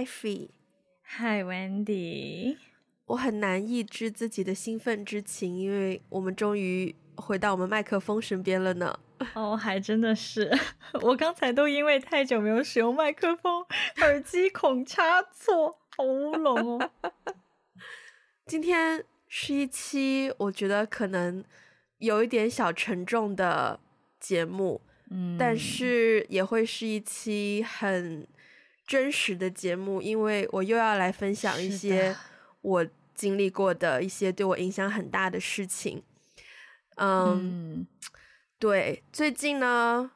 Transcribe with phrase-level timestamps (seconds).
[0.00, 0.48] Effie，
[1.02, 2.56] 嗨，Wendy。
[3.04, 8.98] 我很难抑制自己的兴奋之情，因为我们终于回到我们麦克风身边了呢。
[9.34, 10.50] 哦，还真的是，
[11.02, 13.66] 我刚才都因为太久没有使用麦克风，
[13.98, 16.90] 耳机孔插错，好乌龙哦。
[18.46, 21.44] 今天是一期我觉得可能
[21.98, 23.78] 有一点小沉重的
[24.18, 24.80] 节目，
[25.10, 28.26] 嗯，但是也会是一期很
[28.90, 32.16] 真实的节目，因为我又要来分享一些
[32.62, 32.86] 我。
[33.12, 36.02] 经历过的一些对我影响很大的事情，
[36.96, 37.86] 嗯，嗯，
[38.58, 40.10] 对，最近呢，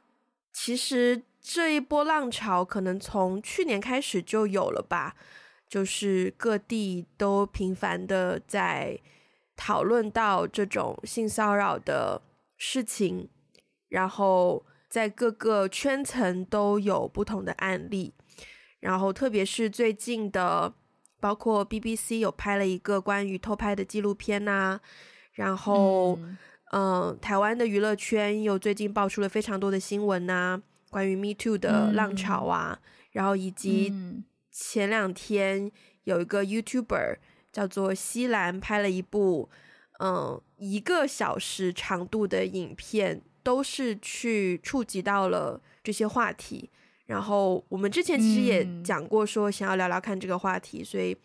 [0.54, 5.14] 其实这一波浪潮可能从去年开始就有了吧，
[5.68, 8.98] 就是各地都频繁的在
[9.54, 12.22] 讨论到这种性骚扰的
[12.56, 13.28] 事情，
[13.90, 18.14] 然后在各个圈层都有不同的案例，
[18.84, 20.74] 然后特别是最近的。
[21.20, 24.80] 包括 BBC 有拍了一个关于偷拍的纪录片呐、啊，
[25.32, 26.36] 然后，嗯，
[26.72, 33.90] 呃、台湾的娱乐圈又最近爆出了非常多的新闻呐、啊，关于 Me Too 的浪潮啊，嗯、然后以及
[34.50, 37.16] 前两天有一个 YouTuber
[37.50, 39.48] 叫做西兰拍了一部，
[40.00, 46.68] 嗯、呃，一个小时长度的影片，都是去触及到了这些话题。
[47.06, 51.16] 然后我们之前其实也讲过，说想要聊聊看这个话题，嗯、所以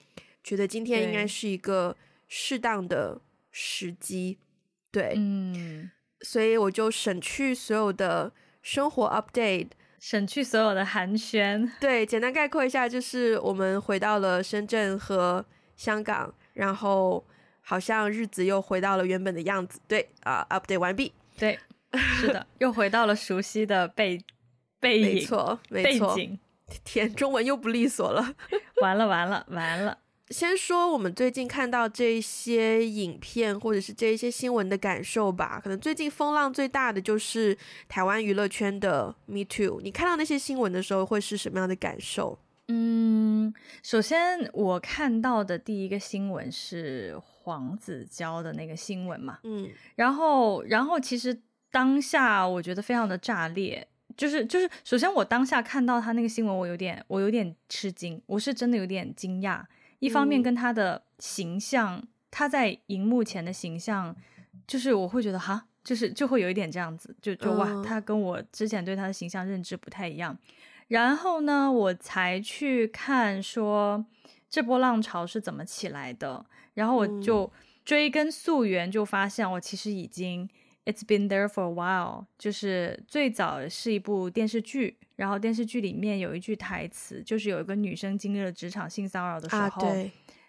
[0.44, 1.96] 觉得今天应该是一个
[2.28, 4.38] 适当的时机，
[4.92, 5.90] 对，嗯，
[6.22, 9.70] 所以我就省去所有的生活 update，
[10.00, 15.46] 省去所有的寒暄，对，简单概括一下，就是我们回到了深圳和
[15.78, 17.26] 香港，然后
[17.62, 21.58] 好像日子又回到了原本的样子，对啊，update 完毕，对，
[21.94, 24.20] 是的， 又回到了熟悉的背。
[24.80, 26.16] 背影，没错，没错。
[26.16, 26.40] 背景，
[26.84, 28.36] 天，中文又不利索了，
[28.82, 29.98] 完了，完了，完了。
[30.30, 35.60] 先说我们最近看到这些影片或者是这一些新闻的感受吧。
[35.60, 37.58] 可能最近风浪最大的就是
[37.88, 39.82] 台湾娱乐圈的 Me Too。
[39.82, 42.38] 你看到那些新闻的时候，会是什么样的感受？
[42.68, 43.52] 嗯，
[43.82, 51.42] 首先我看到的第一个新闻是黄子佼的那个新闻嘛，嗯，然后，然后其实
[51.72, 53.88] 当下我觉得非常的炸裂。
[54.20, 59.64] 就是就是，首先我当下看到他那个新闻，我有点我有点吃惊，我是真的有点惊讶。
[60.00, 64.14] 一方面跟他的形象，嗯、他在荧幕前的形象，
[64.68, 70.38] 就是我会觉得哈，就是就会有一点这样子，就就哇，他跟我之前对他的形象认知不太一样。
[70.90, 74.06] 然后呢，我才去看说
[74.50, 77.50] 这波浪潮是怎么起来的，然后我就
[77.86, 80.50] 追根溯源，就发现我其实已经。
[80.90, 89.96] It's been there for a while，就是最早是一部电视剧，然后电视剧里面有一句台词，就是有一个女生经历了职场性骚扰的时候，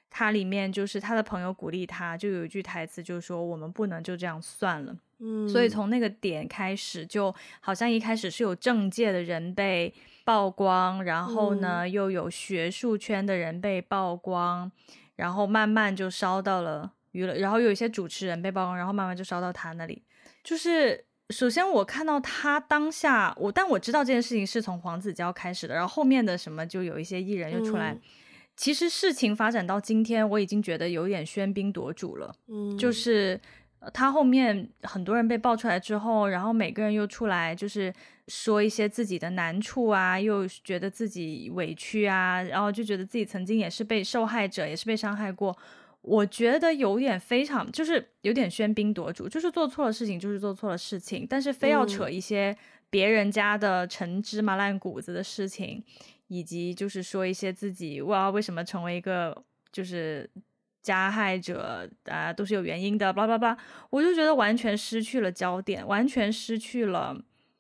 [0.08, 4.96] 她里面就是她的朋友鼓励她，就有一句台词，就是说我们不能就这样算了。
[5.18, 9.92] 嗯，所以从那个点开始，就好像一开始是有政界的人被
[10.24, 14.72] 曝光，然后呢、嗯、又有学术圈的人被曝光，
[15.16, 20.02] 然后慢慢就烧到了娱乐，然后有一些主持人被曝光，然后慢慢就烧到他那里。
[20.42, 27.92] 就是首先我看到他当下我，但我知道这件事情是从黄子佼开始的，然后后面的什么就有一些艺人又出来。
[27.92, 28.00] 嗯、
[28.56, 32.34] 其实事情发展到今天，我已经觉得有点喧宾夺主了。
[32.48, 33.40] 嗯，就是
[33.92, 37.92] 他后面很多人被爆出来之后，然后每个人又出来就是
[38.28, 45.56] 说一些自己的难处啊，又觉得自己委屈啊，然后就觉得自己曾经也是被受害者，也是被伤害过。
[46.02, 52.56] 我觉得有点非常，就是有点喧宾夺主，就是做错了事情，就是做错了事情，但是非要扯一些
[52.88, 55.84] 别人家的陈芝麻烂谷子的事情，嗯、
[56.28, 60.28] 以及就是说一些自己哇为什么成为一个就是
[60.82, 63.58] 加害者啊都是有原因的，巴拉巴拉，
[63.90, 67.14] 我就觉得完全失去了焦点，完全失去了，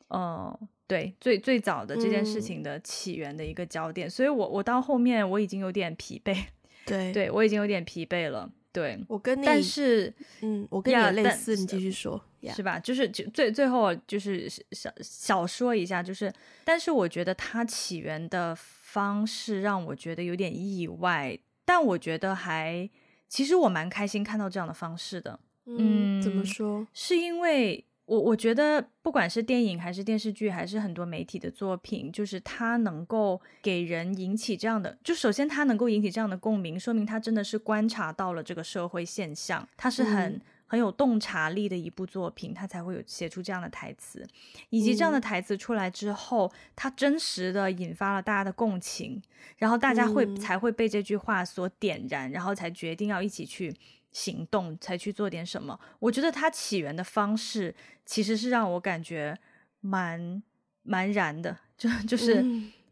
[0.08, 6.46] 嗯、呃，对，最最早的这件事情的起源的一个焦点，嗯、所以我我到后面我已经有点疲惫。
[6.90, 8.50] 对，对我已经有点疲惫了。
[8.72, 12.22] 对，我跟你，但是，嗯，我跟你类似，你继续说，
[12.54, 12.78] 是吧？
[12.78, 16.32] 就是就最最后就是小小说一下，就是，
[16.64, 22.88] 但是我觉得它起源的方式让我觉得有点意外，但我觉得还，
[23.28, 25.40] 其实我蛮开心看到这样的方式的。
[25.66, 26.86] 嗯，怎么说？
[26.92, 27.84] 是因为。
[28.10, 44.26] 我我觉得，不管是电影还是电视剧，还是很多媒体的作品，就是它能够给人引起这样的，就首先它能够引起这样的共鸣，说明它真的是观察到了这个社会现象，它是很、嗯、很有洞察力的一部作品，它才会有写出这样的台词，
[44.70, 49.22] 以及这样的台词出来之后，它真实的引发了大家的共情，
[49.58, 53.72] 然后大家会、嗯、才会被这句话所点燃，然后才决定要一起去
[54.12, 55.78] 行动，才去做点什么。
[55.98, 57.74] 我觉得它起源的方式
[58.04, 59.38] 其实是让我感觉
[59.80, 60.42] 蛮
[60.82, 62.34] 蛮燃的，就就是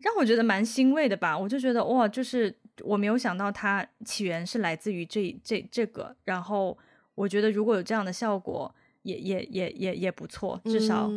[0.01, 1.37] 让我觉得蛮欣慰的吧。
[1.39, 6.77] 我就觉得哇，就是我没有想到它起源是来自于这这这个，然后。
[7.19, 8.73] 我觉得如果有这样的效果，
[9.03, 10.61] 也也也也也不错。
[10.65, 11.11] 至少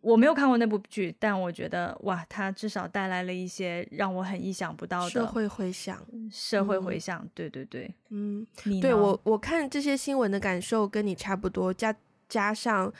[0.00, 6.00] 我没有看过那部剧，但我觉得哇，它至少带来了一些让我很意想不到的社会回响。
[6.30, 8.46] 社会回响，对对对，嗯，
[8.80, 11.94] 对我我看这些新闻的感受跟你差不多，加
[12.28, 12.92] 加上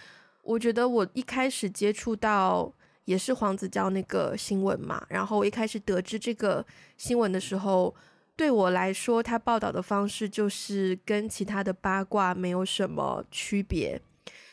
[0.43, 2.73] 我觉得我一开始接触到
[3.05, 6.65] 也是黄子佼那个新闻嘛，然后我一开始得知这个
[6.97, 7.95] 新闻的时候。
[8.37, 14.01] 对我来说，他报道的方式就是跟其他的八卦没有什么区别，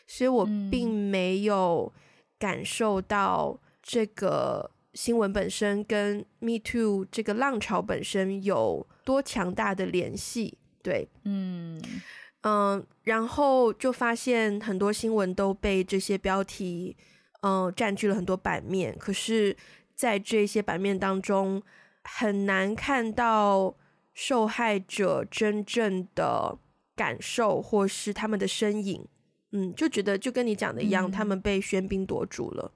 [0.08, 1.94] 所以我并没有
[2.40, 10.58] 感受到这个新闻本身跟 Me Too 这个浪潮本身有多强大的联系。
[10.82, 11.80] 对，嗯
[12.42, 16.98] 嗯，然后就发现很多新闻都被这些标题
[17.42, 19.56] 嗯占据了很多版面，可是，
[19.94, 21.62] 在这些版面当中。
[22.10, 23.76] 很难看到
[24.14, 26.58] 受害者真正的
[26.96, 29.06] 感受，或是他们的身影，
[29.58, 32.72] 嗯，就觉得就跟你讲的一样，嗯、他们被喧宾夺主了。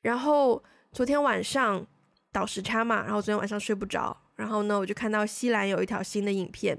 [0.00, 0.62] 然后
[0.92, 1.86] 昨天晚上
[2.32, 6.78] 倒时差嘛，然后昨天晚上睡不着，然后呢，我就看到西兰有一条新的影片。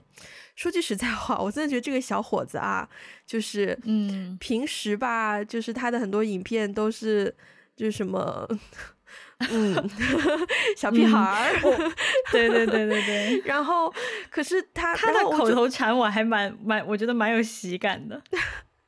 [0.55, 2.89] 说句实在话，我真的觉得这个小伙子啊，
[3.25, 7.33] 就是嗯，平时吧，就是他的很多影片都是
[7.75, 8.47] 就是什么。
[9.49, 9.75] 嗯，
[10.77, 11.91] 小屁孩儿，嗯，
[12.31, 13.41] 对对对对对。
[13.45, 13.91] 然后，
[14.29, 18.21] 可是他他的口头禅我还蛮蛮，我觉得蛮有喜感的。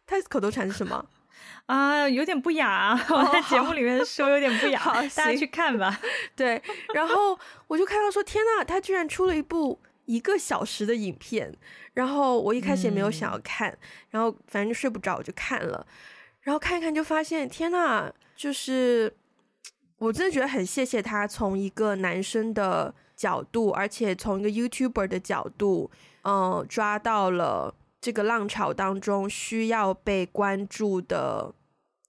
[0.06, 1.06] 他口头禅是什么？
[1.68, 6.00] 啊，有点不雅， 我在节目里面说有点不雅，哦，大家去看吧。
[6.36, 6.62] 对，
[6.94, 11.56] 然后我就看到说，天呐，他居然出了一部一个小时的影片。
[11.94, 13.78] 然后我一开始也没有想要看，嗯，
[14.12, 15.86] 然后反正就睡不着，我就看了。
[16.42, 19.16] 然后看一看就发现，天呐，就是。
[20.00, 25.90] 我真的觉得很谢谢他，从一个男生的角度，而且从一个 YouTuber 的角度，
[26.24, 27.74] 嗯，抓到了
[28.04, 31.56] 这个浪潮当中需要被关注的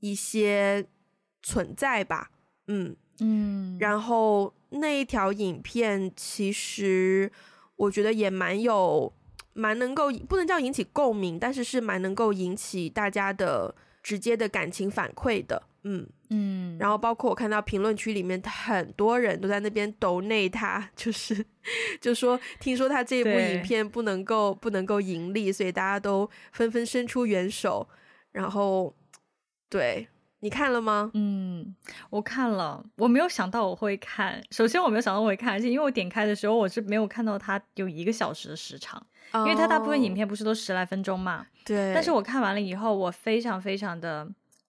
[0.00, 0.84] 一些
[1.40, 2.32] 存在吧，
[2.66, 7.30] 嗯嗯，然后那一条影片其实
[7.76, 9.12] 我觉得也蛮有，
[9.52, 15.62] 蛮能够不能叫引起共鸣，但是是蛮能够引起大家的直接的感情反馈的。
[15.84, 21.44] 嗯嗯，然后包括我看到评论区里面很多人都在那边抖内他，就是
[22.00, 27.86] 就说听说他这部影片不能够不能够盈利，所以大家都纷纷伸出援手。
[28.32, 28.96] 然后，
[29.68, 30.08] 对，
[30.40, 31.10] 你看了吗？
[31.14, 31.76] 嗯，
[32.10, 34.42] 我看了，我没有想到我会看。
[34.50, 41.46] 首先我没有想到我会看，而且因为我点开的时候我是没有看到它有一个小时的时长，哦，因为它大部分影片不是都十来分钟嘛。
[41.64, 41.92] 对。
[41.94, 44.28] 但是我看完了以后，我非常非常的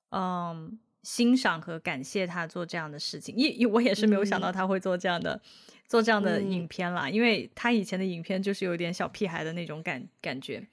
[0.09, 0.77] 嗯。
[1.05, 5.41] 欣赏和感谢他做这样的事情，因因我也是没有想到他会做这样的、嗯、
[5.87, 10.67] 做这样的影片啦，因为他以前的影片就是有点小屁孩的那种感感觉，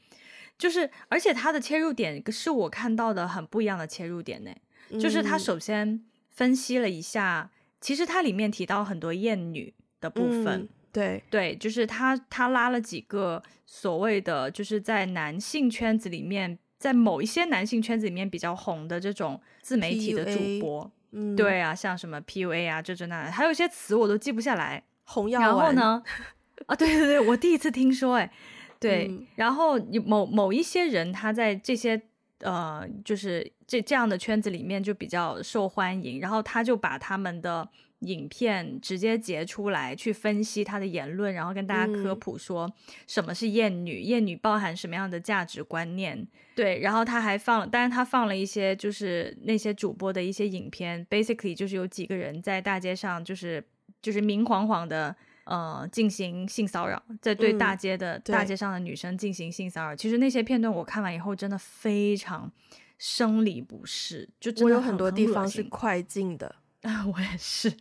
[0.56, 4.50] 就是而且他的切入点是我看到的很不一样的切入点呢，
[4.98, 11.22] 就是他首先分析了一下，其实他里面提到很多厌女的部分，嗯、对。
[11.28, 16.58] 对，就是他他拉了几个所谓的就是在男性圈子里面。
[16.82, 24.82] 在某一些男性圈子里面比较红的这种自媒体的主播，嗯，对啊，像什么 PUA 啊，这这那，还有一些词我都记不下来。
[25.04, 25.48] 红药丸。
[25.48, 26.02] 然后呢？
[26.66, 28.32] 啊，对对对，我第一次听说，哎，
[28.80, 29.06] 对。
[29.08, 32.02] 嗯、然后某某一些人，他在这些
[32.40, 37.68] 呃，就是这这样的圈子里面就比较受欢迎，然后他就把他们的。
[38.02, 42.72] 影片直接截出来去分析他的言论，然后跟大家科普说
[43.06, 46.26] 什么是厌女，嗯、厌女包含什么样的价值观念。
[46.54, 53.64] 对，然后他还放，当然他放了一些就是那些主播的一些影片，basically 就是有几个人在大街上就是
[54.02, 59.96] 就是明晃晃的呃进行性骚扰，在对大街的、嗯、大街上的女生进行性骚扰。
[59.96, 62.52] 其实那些片段我看完以后真的非常
[62.98, 67.72] 生理不适，就真的我有很多地方是快进的啊， 我也是。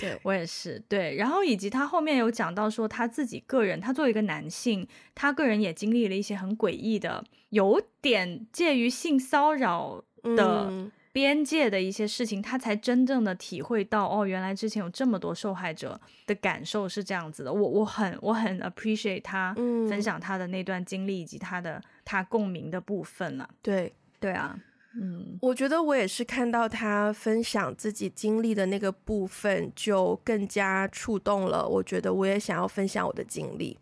[0.00, 17.52] 对，我也是对，然后以及他后面有讲到说他自己个人，他作为一个男性，他个人也经历了一些很诡异的，有点介于性骚扰的边界的一些事情，他才真正的体会到哦，原来之前有这么多受害者的感受是这样子的。
[17.52, 23.48] 我我很我很 appreciate 他分享他的那段经历以及他的他共鸣的部分了。
[23.60, 23.92] 对。
[24.20, 24.56] 对啊，
[25.00, 31.66] 嗯，我觉得我也是看到他分享自己经历的那个部分，就更加触动了。
[31.66, 33.78] 我觉得我也想要分享我的经历。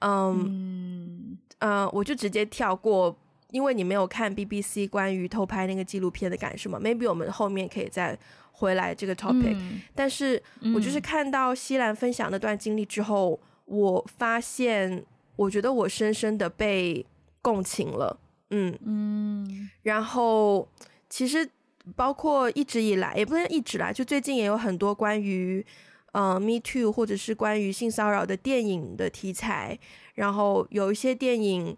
[0.00, 3.16] Um, 嗯嗯，我就直接跳过。
[3.52, 8.18] 因为你没有看 BBC 关于偷拍那个纪录片的感受嘛，maybe 我们后面可以再
[8.50, 9.54] 回来这个 topic。
[9.54, 10.42] 嗯、但是
[10.74, 17.06] 我就是看到西兰分享那段经历之后，嗯、我发现，我觉得我深深的被
[17.40, 18.18] 共情了。
[18.50, 19.70] 嗯嗯。
[19.82, 20.68] 然后
[21.08, 21.48] 其实
[21.94, 25.64] 包括一直以来，也不能一直来，就最近也有很多关于
[26.12, 29.78] 嗯、呃、Me Too 或者是关于性骚扰的电影的题材，
[30.14, 31.76] 然后有一些电影。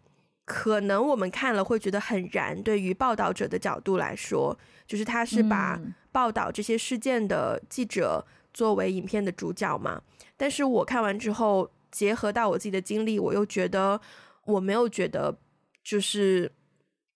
[0.51, 5.79] 可能我们看了会觉得很燃，对于报道者的角度来说，就是他是把
[6.11, 10.01] 报道这些事件的记者作为影片的主角嘛。
[10.39, 14.01] 但是我看完之后，结合到我自己的经历，我又觉得
[14.47, 15.37] 我没有觉得，
[15.85, 16.51] 就是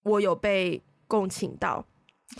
[0.02, 1.85] 我有被共情到。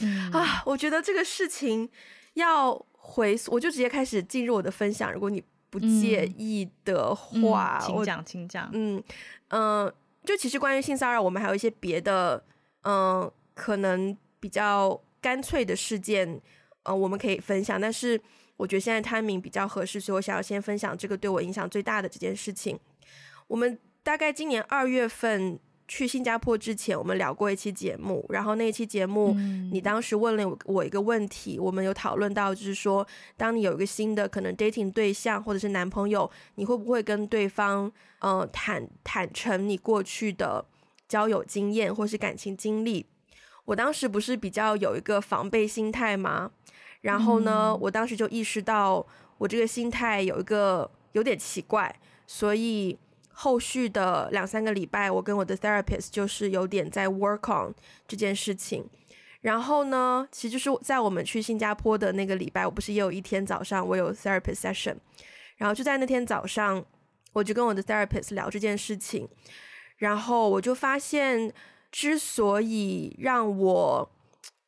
[0.00, 1.88] 嗯啊，我觉得这个事情
[2.35, 5.12] 要回，我就直接开始进入我的分享。
[5.12, 8.71] 如果你不介意的话，嗯嗯、请讲，请讲。
[8.73, 9.02] 嗯
[9.49, 9.85] 嗯。
[9.85, 12.40] 呃就其实关于性骚扰，我们还有一些别的，
[12.83, 16.40] 嗯、呃，可能比较干脆的事件，
[16.85, 17.81] 呃，我们可以分享。
[17.81, 18.21] 但是
[18.57, 22.78] 我觉得现在 timing 比较合适，所以我想要先分享这个对我影响最大的这件事情。
[23.49, 25.59] 我们大概今年二月份
[25.95, 29.35] 去新加坡之前，我们聊过一期节目，然后那一期节目，
[29.71, 33.07] 你当时问了我一个问题，我们有讨论到，就是说，
[33.37, 37.93] 当你有一个新的可能 dating 对象或者是男朋友，你会不会跟对方？
[38.21, 40.65] 呃，坦坦诚你过去的
[41.07, 43.05] 交友经验或是感情经历，
[43.67, 46.53] 我当时不是比较有一个防备心态吗？
[47.03, 49.05] 然后呢，嗯、我当时就意识到
[49.37, 51.95] 我这个心态有一个有点奇怪，
[52.27, 52.97] 所以
[53.33, 57.75] 后续的两三个礼拜，我跟我的 therapist 就是有点在 work on
[58.07, 58.89] 这件事情。
[59.41, 64.97] 然后呢，其实就是在我们去新加坡的那个礼拜，我不是也有一天早上我有 therapist session，
[65.57, 66.85] 然后就在那天早上。
[67.35, 69.27] 我就跟我的 therapist 聊这件事情，
[69.97, 71.51] 然后我就发现，
[71.91, 74.12] 之所以让我，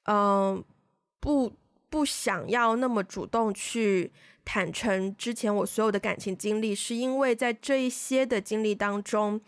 [0.05, 0.65] 嗯、
[1.21, 1.53] 不
[1.91, 4.11] 不想要那么主动去
[4.45, 9.41] 坦诚之前我所有的感情经历，是因为在这一些的经历当中，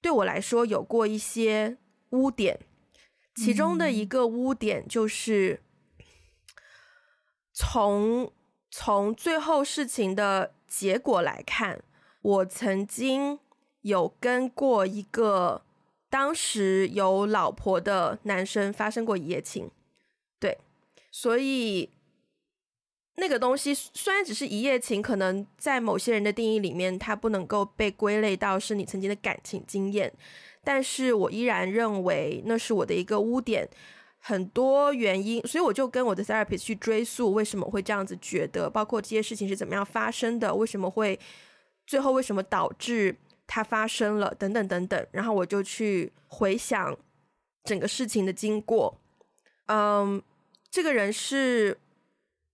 [0.00, 1.78] 对我来说有过一些
[2.10, 2.60] 污点，
[3.34, 5.62] 其中的一个污点就是，
[7.54, 8.32] 从
[8.70, 11.82] 从最后事情的结果来看。
[12.22, 13.40] 我曾经
[13.80, 15.64] 有跟过一个
[16.08, 19.72] 当时有老婆的男生发生过一夜情，
[20.38, 20.58] 对，
[21.10, 21.90] 所以
[23.16, 30.12] 那个东西虽然只是一夜情，可能在某些人的定义里面，它不能够被归类到是你曾经的感情经验，
[30.64, 33.68] 但是我依然认为那是我的一个污点，
[34.18, 41.18] 很多原因，所以我就跟我的 therapist 去追溯为什么会这样子觉得，包括这些事情是怎么样发生的，为什么会。
[41.84, 43.14] 最后为什么导致
[43.44, 44.32] 它发生了？
[44.36, 46.96] 等等等等，然后我就去回想
[47.64, 48.96] 整个事情的经过。
[49.66, 50.22] 嗯，
[50.70, 51.76] 这个人是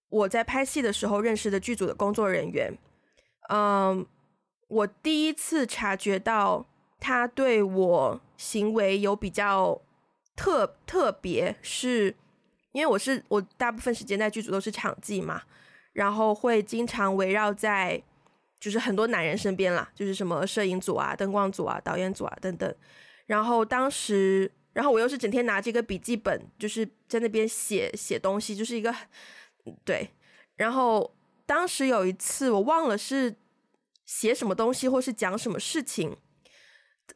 [0.08, 2.72] 我在拍戏的时候认识的剧组的工作人员。
[3.50, 4.06] 嗯，
[4.68, 6.66] 我第一次察觉到
[6.98, 9.80] 他对我行为有比较
[10.36, 12.14] 特特别，是
[12.72, 15.42] 因为我是我大部分时间在剧组都是场记嘛，
[15.92, 18.02] 然后会经常围绕在。
[18.60, 22.74] 就是很多男人身边啦，就是什么摄影组啊、灯光组啊、导演组啊等等。
[23.26, 28.92] 然后当时，然后我又是整天拿这个笔记本，就是在那边写写东西，就是一个
[29.84, 30.10] 对。
[30.56, 31.14] 然后
[31.46, 33.36] 当时有一次，我忘了是
[34.04, 36.16] 写什么东西，或是讲什么事情。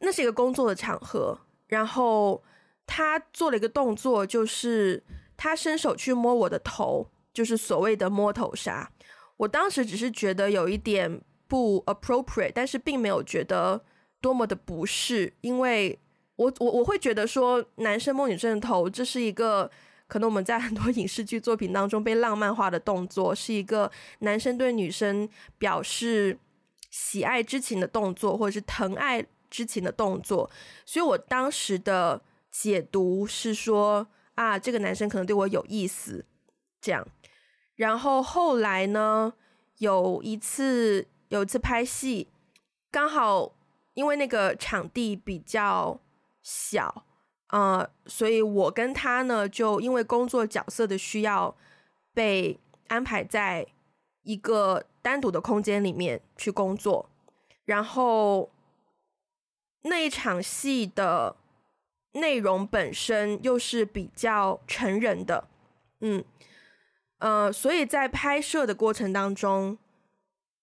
[0.01, 2.43] 那是一个工作的场合，然后
[2.85, 5.03] 他做了一个动作，就是
[5.37, 8.91] 他伸手去摸我的头，就是所谓的摸头杀。
[9.37, 11.21] 我当时只是觉得有一点。
[11.45, 13.79] 不 appropriate，但是并没有觉得
[14.19, 15.99] 多么的不适，因为
[16.35, 19.69] 我我我会觉得说，男生摸女生的头，这是一个
[20.07, 26.37] 可能我们在很多影视剧作品当中被浪漫化的动作，是一个男生对女生表示
[26.89, 30.49] 喜爱之情的动作，或者是疼爱之情的动作，
[30.85, 36.25] 所以我当时的解读是说，啊，这个男生可能对我有意思，
[36.81, 37.07] 这样，
[37.75, 39.33] 然后后来呢，
[39.77, 41.07] 有一次。
[41.29, 42.27] 有一次拍戏，
[42.91, 43.55] 刚好
[43.95, 45.99] 因为那个场地比较
[46.43, 47.05] 小，
[47.53, 51.55] 呃，所以我跟他呢，就因为工作角色的需要，
[52.11, 53.67] 被安排在
[54.23, 57.07] 一个单独的空间里面去工作，
[57.65, 58.49] 然后
[59.83, 61.35] 那一场戏的
[62.13, 65.47] 内容本身又是比较成人的，
[65.99, 66.25] 嗯，
[67.19, 69.77] 呃，所以在拍摄的过程当中，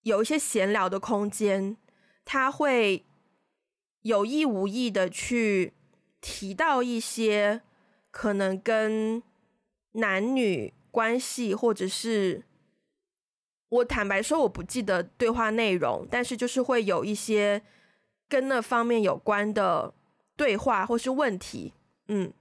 [0.02, 1.76] 有一些闲聊的空间，
[2.25, 3.04] 他会
[4.02, 5.73] 有意无意的去
[6.20, 7.62] 提到一些
[8.10, 9.22] 可能跟
[9.92, 12.44] 男女关系，或者是
[13.68, 17.62] 我坦白说我不记得对话内容，但是就是会有一些
[18.28, 19.92] 跟那方面有关的
[20.36, 21.72] 对话或是问题，
[22.08, 22.32] 嗯，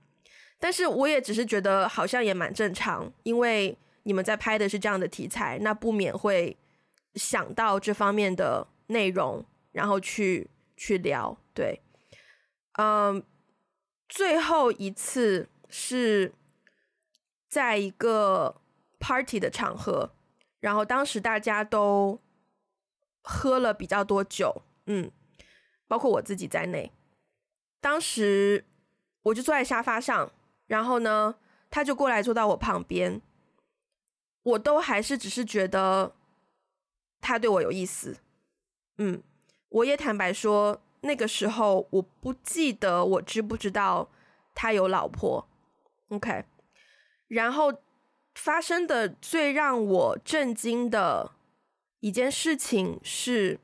[0.60, 6.58] 但是我也只是觉得好像也蛮正常，因为你们在拍的是这样的题材，那不免会。
[7.16, 11.82] 想到这方面的内容，然后去去聊，对，
[12.78, 13.22] 嗯，
[14.10, 16.34] 最后一次是
[17.48, 18.60] 在一个
[19.00, 20.12] party 的场合，
[20.60, 22.20] 然后当时大家都
[23.22, 25.10] 喝了比较多酒，嗯，
[25.88, 26.92] 包括我自己在内。
[27.80, 28.66] 当时
[29.22, 30.32] 我就坐在沙发上，
[30.68, 31.36] 然后呢，
[31.70, 33.22] 他就过来坐到我旁边，
[34.44, 36.16] 我都还是只是觉得。
[37.22, 38.16] 他对我有意思，
[38.98, 39.22] 嗯，
[39.68, 44.10] 我也坦白说，那个时候我不记得我知不知道
[44.54, 45.48] 他有老婆
[46.10, 46.46] ，OK。
[47.28, 47.74] 然后
[48.36, 51.32] 发生的最让我震惊的
[52.00, 53.60] 一件事情是，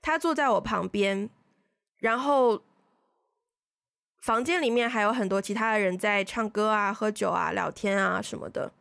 [0.00, 1.28] 他坐在我旁边，
[1.98, 2.62] 然后
[4.22, 8.72] 房间里面还有很多其他的人在唱歌啊、喝酒啊、聊天啊什么的，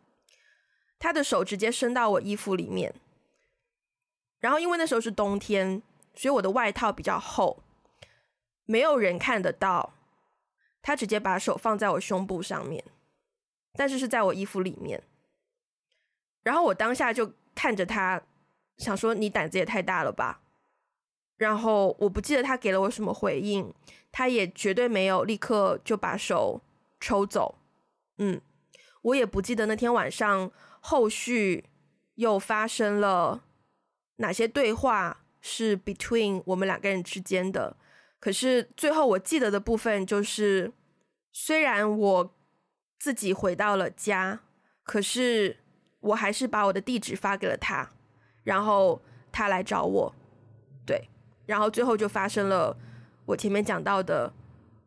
[0.99, 2.93] 他的手直接伸到我衣服里面。
[4.39, 5.81] 然后因为那时候是冬天，
[6.13, 7.63] 所以我的外套比较厚，
[8.69, 9.95] 没有人看得到。
[10.83, 12.83] 他直接把手放在我胸部上面，
[13.73, 15.01] 但是是在我衣服里面。
[16.43, 18.21] 然后我当下就看着他，
[18.77, 20.41] 想说你胆子也太大了吧。
[21.35, 23.73] 然后我不记得他给了我什么回应，
[24.11, 26.61] 他也绝对没有立刻就把手
[26.99, 27.55] 抽走。
[28.19, 28.39] 嗯，
[29.01, 31.65] 我也不记得那天晚上后续
[32.15, 33.43] 又发生了。
[34.17, 37.75] 哪些对话是 between 我们两个人之间的？
[38.19, 40.71] 可是最后我记得的部分就是，
[41.31, 42.35] 虽然我
[42.99, 44.41] 自己回到了家，
[44.83, 45.57] 可是
[46.01, 47.91] 我还是把我的地址发给了他，
[48.43, 49.01] 然后
[49.31, 50.13] 他来找我，
[50.85, 51.07] 对，
[51.45, 52.75] 然后最后就发生了
[53.25, 54.33] 我前面讲到的，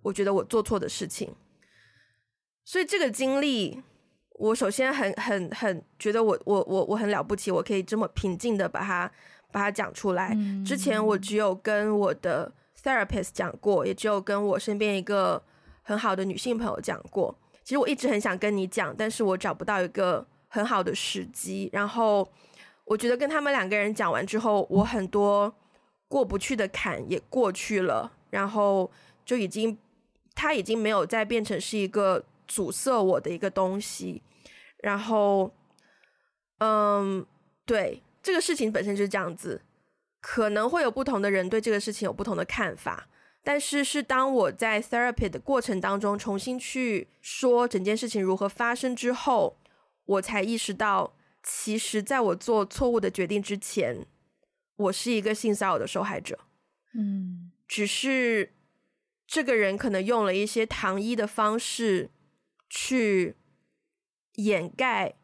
[0.03, 1.35] 我觉得我做错的事情。
[2.64, 3.83] 所以这个经历，
[4.38, 9.11] 我首先很很很觉得我我我我很了不起，我可以这么平静的把它
[9.51, 10.33] 把它讲出来。
[10.37, 10.64] 嗯。
[10.64, 15.42] 之前我只有跟我的 therapist 讲过，也只有跟我身边一个
[15.83, 17.35] 很好的女性朋友讲过。
[17.62, 21.71] 其实我一直很想跟你讲，但是我找不到一个很好的时机。
[21.73, 22.27] 然后
[22.85, 25.55] 我觉得跟他们两个人讲完之后，我很多
[26.09, 28.90] 过不去的坎也过去了，然后
[29.25, 29.79] 就已经
[30.35, 32.25] 他已经没有再变成是一个。
[32.49, 34.21] 阻塞我的一个东西，
[34.83, 35.51] 然后，
[36.59, 37.25] 嗯，
[37.64, 39.62] 对，这个事情本身就是这样子，
[40.23, 43.09] 可能会有不同的人对这个事情有不同的看法，
[43.45, 49.59] 但是是当我在 therapy 的过程当中重新去说整件事情如何发生之后，
[50.07, 54.07] 我才意识到，其实在我做错误的决定之前，
[54.77, 56.39] 我是一个性骚扰的受害者，
[56.95, 58.55] 嗯，只是
[59.27, 62.09] 这个人可能用了一些糖衣的方式。
[62.75, 63.37] 去
[64.37, 65.17] 掩盖，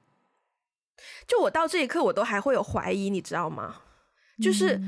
[1.26, 3.80] 就我到这一刻，我都还会有怀疑，你知道吗？
[4.40, 4.80] 就是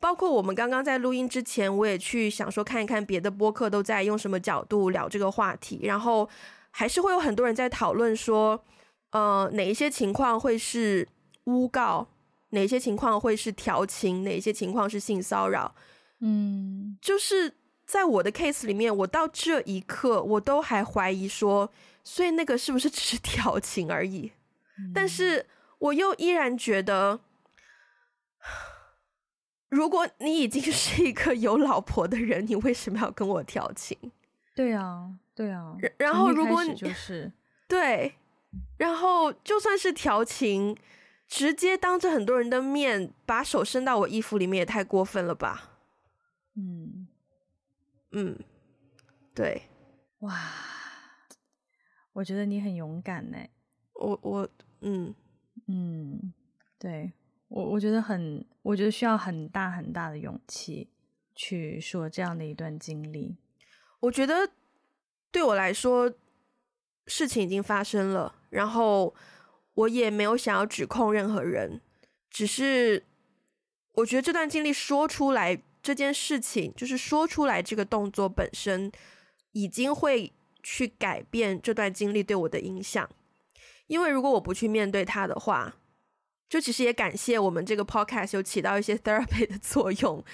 [0.00, 6.28] 包括我们刚刚在录音之前，我也去想说看一看别的播客都在用什么角度聊这个话题，然后
[6.70, 8.62] 还是会有很多人在讨论说，
[9.10, 11.08] 呃，哪一些情况会是
[11.44, 12.06] 诬告，
[12.50, 15.74] 哪一些情况会是调情，哪一些情况是性骚扰，
[16.20, 17.52] 嗯，就是
[17.86, 21.70] 在我的 case 里面，我到这一刻，我都还怀疑说。
[22.06, 24.30] 所以那个是不是只是调情而已？
[24.78, 24.92] 嗯。
[24.94, 25.46] 但是
[25.78, 27.18] 我又依然觉得，
[29.74, 33.98] 如果你已经是一个有老婆的人，你为什么要跟我调情？
[34.54, 35.76] 对啊，对啊。
[35.98, 37.32] 然后如果你就是
[37.66, 38.14] 对，
[38.78, 40.76] 然后就算是调情，
[41.26, 45.72] 直接当着很多人的面把手伸到我衣服里面，也太过分了吧？
[46.54, 47.08] 嗯
[48.12, 48.38] 嗯，
[49.34, 49.62] 对，
[50.20, 50.38] 哇。
[52.12, 53.38] 我觉得你很勇敢呢，
[53.94, 54.48] 我我
[54.82, 55.12] 嗯
[55.66, 56.32] 嗯，
[56.78, 57.12] 对
[57.54, 60.88] 我我觉得很，我觉得需要很大很大的勇气
[61.36, 63.36] 去说这样的一段经历。
[64.00, 64.50] 我觉得
[65.30, 66.12] 对我来说，
[67.06, 69.14] 事情已经发生了，然后
[69.74, 71.80] 我也没有想要指控任何人，
[72.28, 73.04] 只是
[73.92, 78.90] 我觉得这段经历说出来这件事情，就是说出来这个动作本身，
[79.52, 83.08] 已经会去改变这段经历对我的影响。
[83.86, 85.76] 因为如果我不去面对它的话，
[86.48, 90.24] 就其实也感谢我们这个 podcast 有起到一些 therapy 的作用，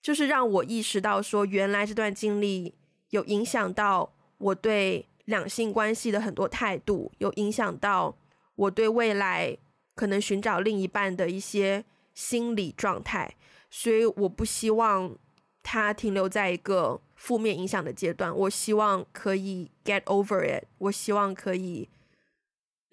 [0.00, 2.74] 就是让我意识到说，原来这段经历
[3.10, 8.16] 有影响到我对两性关系的很多态度，有影响到
[8.54, 9.56] 我对未来
[9.94, 13.34] 可能寻找另一半的一些心理状态，
[13.70, 15.16] 所以我不希望
[15.62, 21.88] 它停留在一个负面影响的阶段，我希望可以 get over it，我希望可以。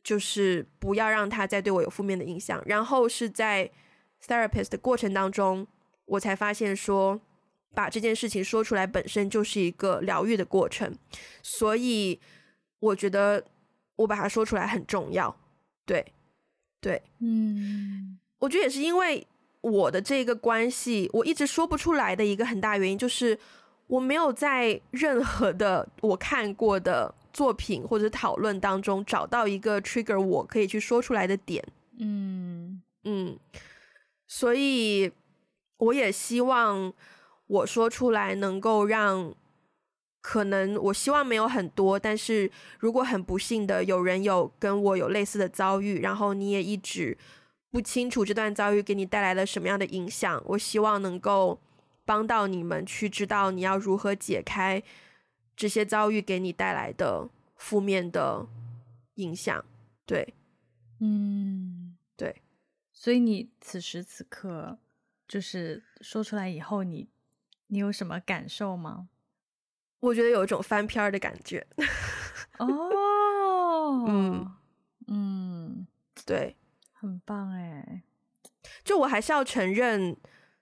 [0.03, 2.61] 就是不要让他再对我有负面的影响。
[2.65, 3.71] 然后是在
[4.21, 5.65] therapist 的过程当中，
[6.05, 7.19] 我才发现说，
[7.73, 10.93] 把这件事情说出来本身就是一个疗愈的过程。
[11.41, 12.19] 所以
[12.79, 13.45] 我觉得
[13.95, 15.33] 我把它说出来很重要。
[15.85, 16.13] 对，
[16.81, 19.25] 对，嗯，我觉得也是因为
[19.61, 23.39] 我的这个关系，我一直说不出来的一个很大原因就是
[23.87, 27.15] 我没有在任何的我看过的。
[27.33, 31.65] 作品或者讨论当中找到一个 trigger，我可以去说出来的点，
[31.99, 33.37] 嗯嗯，
[34.27, 35.11] 所以
[35.77, 36.93] 我也希望
[37.47, 39.33] 我说出来能够让
[40.21, 47.17] 可能我希望没有很多，但是如果很不幸的有人有跟我有类似的遭遇，然后你也一直
[47.71, 51.59] 不清楚这段遭遇给你带来了什么样的影响，我希望能够
[52.05, 54.81] 帮到你们去知道你要如何解开。
[55.55, 58.45] 这些遭遇给你带来的负面的
[59.15, 59.63] 影响，
[60.05, 60.33] 对，
[60.99, 62.41] 嗯，对，
[62.91, 64.77] 所以你此时此刻
[65.27, 67.07] 就是说出来以后你，你
[67.67, 69.09] 你有什么感受吗？
[69.99, 71.65] 我觉得有一种翻篇的感觉。
[72.59, 74.55] 哦， 嗯
[75.07, 75.87] 嗯，
[76.25, 76.55] 对，
[76.91, 78.03] 很棒哎。
[78.83, 80.15] 就我还是要承认，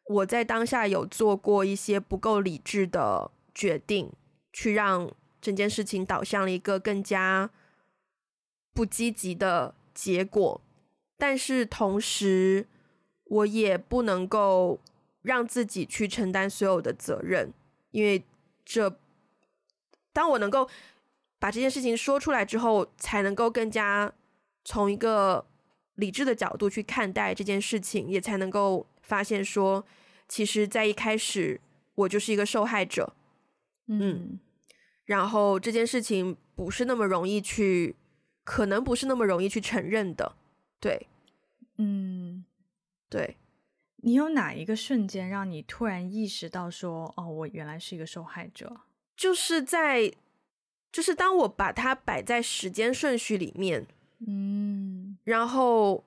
[0.06, 4.12] 我在当下有做过一些不够理智的决定。
[4.54, 5.12] 去让
[5.42, 7.50] 整件事情导向了一个更加
[8.74, 10.62] 不积极的结果，
[11.18, 12.68] 但是同时
[13.26, 14.80] 我也不能够
[15.22, 17.54] 让自己去承担所有的责任，
[17.92, 18.24] 因为
[18.66, 18.96] 这
[20.14, 20.70] 当我能够
[21.40, 24.12] 把这件事情说出来之后，才能够更加
[24.64, 25.46] 从一个
[25.96, 29.86] 理智的角度去看待这件事情，也才能够发现说，
[30.28, 31.60] 其实，在一开始
[31.96, 33.14] 我就是一个受害者。
[33.94, 34.40] 嗯，
[35.04, 37.98] 然后这件事情不是那么容易去，
[38.46, 40.38] 可能不是那么容易去承认的，
[40.80, 41.08] 对，
[41.78, 42.46] 嗯，
[43.10, 43.36] 对。
[43.98, 48.80] 你有哪一个瞬间让你突然意识到说，哦，我原来是一个受害者？
[49.18, 50.14] 就是在，
[50.90, 53.86] 就是当我把它摆在时间顺序里面，
[54.26, 56.06] 嗯，然后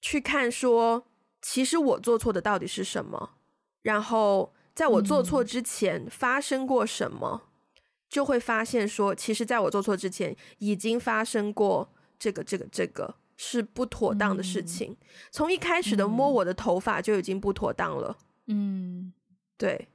[0.00, 1.06] 去看说，
[1.42, 3.34] 其实我做错的到底是什么，
[3.82, 4.54] 然后。
[4.74, 14.92] 在我做错之前发生过什么，嗯、就会发现说，其实在我做错之前已经发生过这个、这个、这个是不妥当的事情。
[14.92, 18.16] 嗯、从一开始的摸我的头发就已经不妥当了。
[18.46, 19.12] 嗯，
[19.58, 19.88] 对。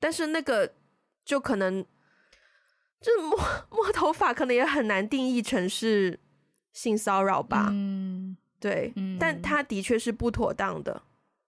[0.00, 0.74] 但是那个
[1.24, 1.84] 就可能，
[3.00, 3.38] 这摸
[3.70, 6.18] 摸头发，可能也很难定义成是
[6.72, 7.68] 性骚扰吧。
[7.70, 8.92] 嗯，对。
[8.96, 11.02] 嗯、但他的确是不妥当的。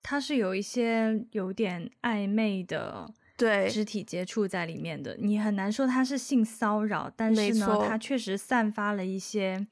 [0.06, 9.66] 它是有一些有点暧昧的对肢体接触在里面的，你很难说它是性骚扰，但是呢，它确实散发了一些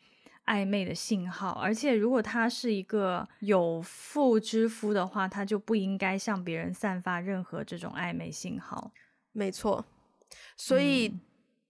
[0.47, 1.51] 暧昧的信号。
[1.51, 8.91] 而且，如果他是一个有妇之夫的话，他就不应该向别人散发任何这种暧昧信号。
[9.33, 9.85] 没错，
[10.57, 11.21] 所以、嗯、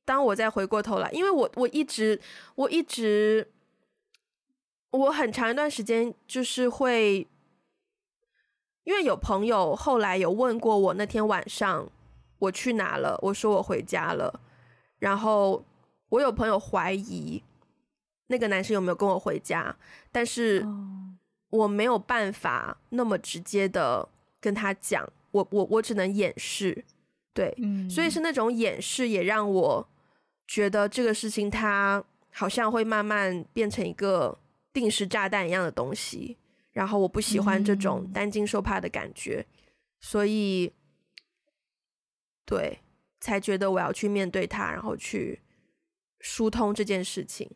[0.05, 2.20] 当我再回过头来，因为我我一直
[2.55, 3.51] 我一直
[4.92, 7.27] 我很长一段时间就是会。
[8.85, 11.88] 因为有朋友后来有问过我，那天晚上
[12.38, 13.18] 我去哪了？
[13.23, 14.40] 我说我回家了。
[14.99, 15.64] 然后
[16.09, 17.42] 我有朋友怀疑
[18.29, 19.77] 那个男生有没有跟我回家，
[20.11, 20.66] 但是
[21.51, 24.09] 我没有办法那么直接的
[24.40, 26.85] 跟他讲，我我我只能掩饰，
[27.35, 29.88] 对，嗯，所以是那种掩饰也让我
[30.47, 34.38] 觉得这个事情它好像会慢慢变成一个
[34.73, 36.37] 定时炸弹一样的东西。
[36.73, 39.55] 然后我不喜欢这种担惊受怕的感觉，嗯、
[40.01, 40.73] 所以
[42.45, 42.81] 对，
[43.21, 45.41] 才觉得我要去面对它，然后去
[46.21, 47.51] 疏通这件事情。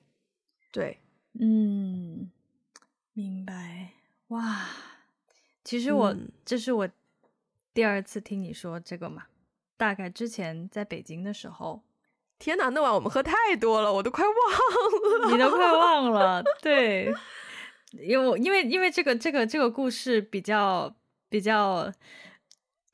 [0.70, 1.00] 对，
[1.40, 2.30] 嗯，
[3.12, 3.92] 明白。
[4.28, 4.68] 哇，
[5.64, 6.88] 其实我、嗯、这是我
[7.72, 9.26] 第二次听你说这个嘛，
[9.76, 11.82] 大概之前在北京的时候，
[12.38, 15.30] 天哪，那晚我们喝太多了，我都快忘了。
[15.32, 17.14] 你都快忘了，对，
[18.00, 20.94] 因为因为因为这个这个这个故事比较
[21.28, 21.92] 比较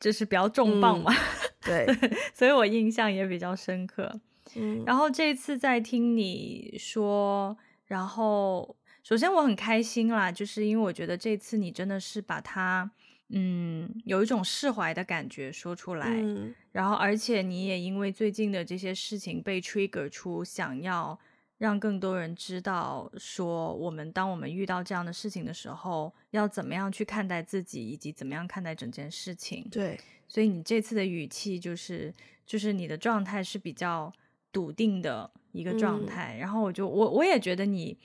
[0.01, 4.21] 就是比较重磅嘛，嗯、 对，所以我印象也比较深刻。
[4.55, 12.91] 嗯，然后这一次在听你说，然后首先我很开心啦，就是因为我觉得这次你真的是把它。
[13.35, 21.19] 嗯，有一种释怀的感觉说出来，嗯，然后而且你也因为最近的这些事情被 trigger 出，想要
[21.63, 29.65] 让更多人知道，说我们当我们遇到这样的事情的时候，要怎么样去看待自己，以及怎么样看待整件事情。
[29.71, 29.97] 对，
[30.27, 32.13] 所以你这次的语气就是，
[32.45, 34.13] 就是你的状态是比较
[34.51, 36.35] 笃定的一个状态。
[36.37, 37.97] 嗯，然后我就我我也觉得你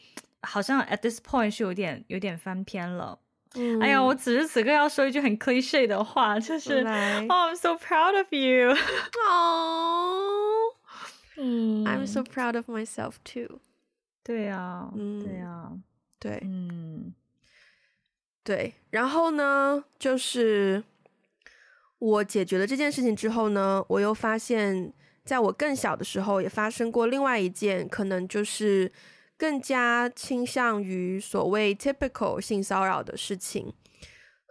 [0.41, 3.17] 好像 at this point 是有点有点翻篇了。
[3.55, 8.75] 嗯、哎呀，我此时此刻要说一句很 cliche 的话，就是来，Oh, I'm so proud of you。
[9.27, 10.75] 哦，
[11.37, 13.59] 嗯，I'm so proud of myself too。
[14.23, 15.71] 对啊，嗯，对啊，
[16.19, 17.13] 对，嗯，
[18.43, 18.73] 对。
[18.89, 20.83] 然后呢，就是
[21.99, 24.91] 我解决了这件事情之后呢，我又发现，
[25.23, 28.91] 在我更小的时候也发生过另外一件，可能就是。
[29.39, 33.71] 更加倾向于所谓 typical 性骚扰的事情，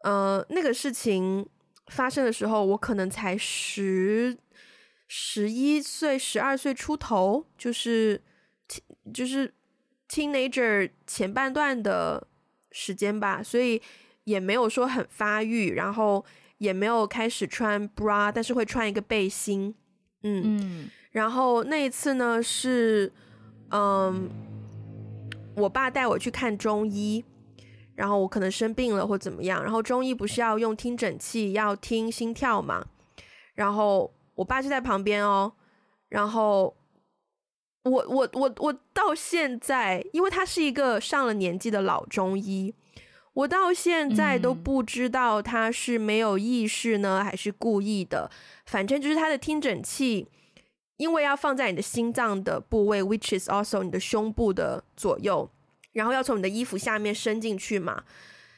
[0.04, 1.44] 呃，那个事情
[1.88, 4.38] 发生的时候，我可能才十
[5.06, 8.22] 十一岁、十二岁出头，就是
[9.12, 9.52] 就是
[10.08, 12.26] teenager 前半段的
[12.72, 13.80] 时间吧，所以
[14.24, 16.24] 也没有说很发育，然后
[16.58, 19.74] 也没有开始穿 bra，但是会穿一个背心，
[20.22, 23.12] 嗯，嗯，然后那一次呢是，
[23.70, 24.30] 嗯。
[25.56, 27.24] 我爸带我去看中医，
[27.94, 32.86] 然后我可能生病了或怎么样，然后中医不是要用听诊器要听心跳嘛，
[33.54, 35.52] 然后我爸就在旁边哦，
[36.08, 36.76] 然后
[37.82, 42.72] 我我我我到现在，因为他是一个上了年纪的老中医，
[43.34, 48.30] 我到现在都不知道他是没有意识呢，还是故意的，
[48.64, 50.28] 反正就是他的听诊器。
[50.98, 55.50] 因为要放在你的心脏的部位，which is also 你的胸部的左右，
[55.92, 58.02] 然后要从你的衣服下面伸进去嘛。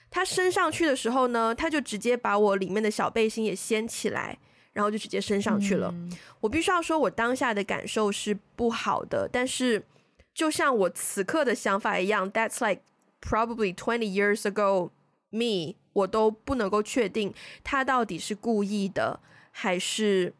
[0.08, 4.38] 他伸上去的时候呢，他就直接把我里面的小背心也掀起来，
[4.72, 5.90] 然后就直接升上去了。
[5.94, 6.12] 嗯。
[6.40, 9.84] 我必须要说，我当下的感受是不好的，但是
[10.32, 12.82] 就像我此刻的想法一样，That's like
[13.20, 14.90] probably twenty years ago
[15.30, 20.32] me，我都不能够确定他到底是故意的还是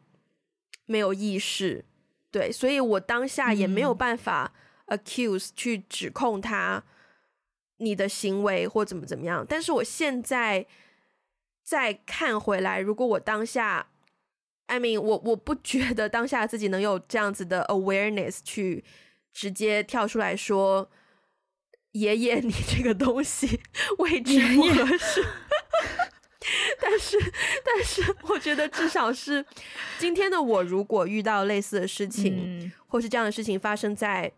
[0.85, 1.83] 没有意识。
[2.31, 4.53] 对，所以我当下也没有办法
[4.87, 6.83] accuse、嗯、去指控他
[7.77, 9.45] 你的行为或怎么怎么样。
[9.47, 10.65] 但是我现在
[11.61, 13.88] 再看回来，如果我当下
[14.69, 18.83] ，I mean，我我不觉得当下自己能有这样子的 awareness 去
[19.33, 20.89] 直接跳出来说，
[21.93, 23.59] 爷爷，你这个东西
[23.99, 25.25] 位置不合适。
[26.81, 27.17] 但是，
[27.63, 29.45] 但是，我觉得至少是
[29.99, 34.31] 今天的我，如果遇到类似的事情，嗯、或是这样的事情发生在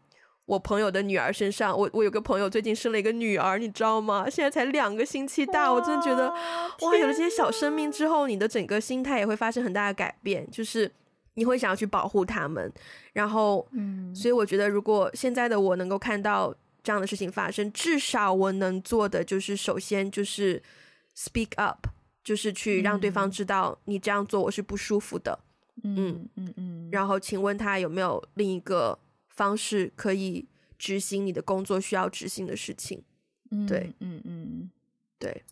[0.45, 4.29] 我朋友的女儿身上，我我有个朋友最近生了一个女儿，你知道吗？
[4.29, 10.91] 现在才两个星期大，我真的觉得哇，有了这些小生命之后，你的整个心态也会发生很大的改变，就是
[11.35, 12.71] 你会想要去保护他们，
[13.13, 20.61] 然后，嗯，所以我觉得如果现在的我能够看到这样的事情发生，至少我能做的就是首先就是
[21.15, 21.87] speak up。
[22.23, 25.39] 就是去让对方知道你这样做我是不舒服的，
[25.83, 26.29] 嗯。
[26.35, 28.95] 嗯嗯，然后请问他有没有另一个
[29.35, 33.03] 方式可以执行你的工作需要执行的事情？
[33.49, 34.71] 嗯，对，嗯嗯，
[35.19, 35.43] 对，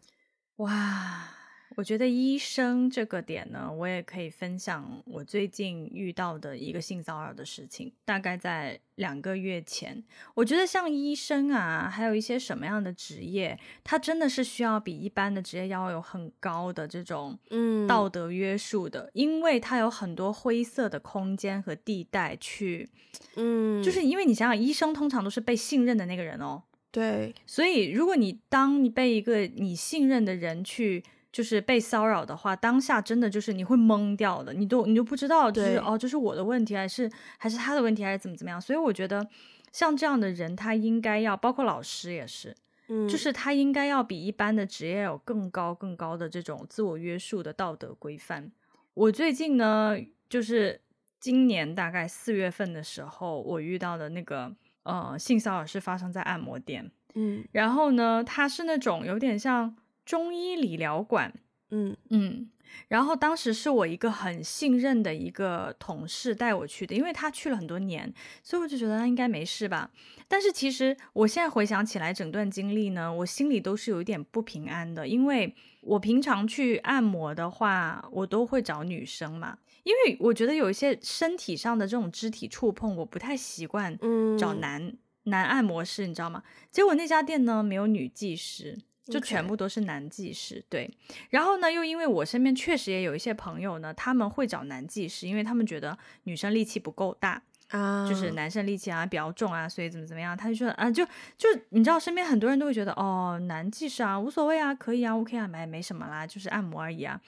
[0.58, 1.39] 哇。
[1.80, 7.90] 我觉得医生这个点呢，我也可以分享我最近遇到的一个性骚扰的事情。
[8.04, 22.90] 大概在两个月前，我觉得像医生啊，还有一些什么样的职业，他真的是需要比一般的职业要有很高的这种嗯道德约束的，嗯，因为他有很多灰色的空间和地带去，
[23.38, 26.62] 嗯，就是因为你想想，医生通常都是被信任的那个人哦，
[26.92, 31.02] 对，所以如果你当你被一个你信任的人去。
[31.32, 38.60] 就是被骚扰的话，当下真的就是你会懵掉的，你都你都不知道，就是哦，这是我的问题，还是还是他的问题，还是怎么怎么样？
[38.60, 39.28] 所以我觉得
[39.72, 42.56] 像这样的人，他应该要，包括老师也是，
[42.88, 48.52] 嗯，就是他应该要比一般的职业有更高更高的这种自我约束的道德规范。
[48.96, 49.96] 我最近呢，
[50.28, 50.82] 就是
[51.20, 59.76] 今年大概四月份的时候，我遇到的那个呃性骚扰是发生在按摩店，嗯，然后呢，他是那种有点像。
[60.10, 61.32] 中医理疗馆
[61.70, 62.50] 嗯嗯。
[62.88, 68.12] 然后当时是我一个很信任的一个同事带我去的，因为他去了很多年，
[68.44, 69.92] 所以我就觉得他应该没事吧。
[70.28, 83.98] 但是其实我现在回想起来，整段经历呢，我心里都是有一点不平安的，因为我平常去按摩的话，我都会找女生嘛，因为我觉得有一些身体上的这种肢体触碰，我不太习惯
[84.38, 86.44] 找男、嗯、男按摩师，你知道吗？
[86.72, 88.78] 结果那家店呢，没有女技师。
[89.10, 90.90] 就全部都是男技师.对。
[91.30, 98.10] 然后呢，又因为我身边确实也有一些朋友呢，他们会找男技师，因为他们觉得女生力气不够大啊，uh.
[98.10, 101.06] 就是男生力气啊比较重啊，所以怎么怎么样，他就说啊，就
[101.38, 107.20] 就你知道，身边很多人都会觉得哦，男技师啊无所谓啊，可以啊，OK 啊，没没什么啦，就是按摩而已啊。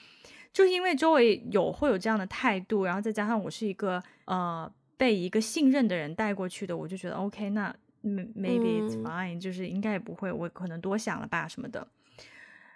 [0.52, 7.74] 就因为周围有会有这样的态度，然后再加上我是一个呃被一个信任的人带过去的，我就觉得 OK 那。
[8.02, 11.86] Maybe it's fine，、嗯、就是应该也不会，我可能多想了吧什么的。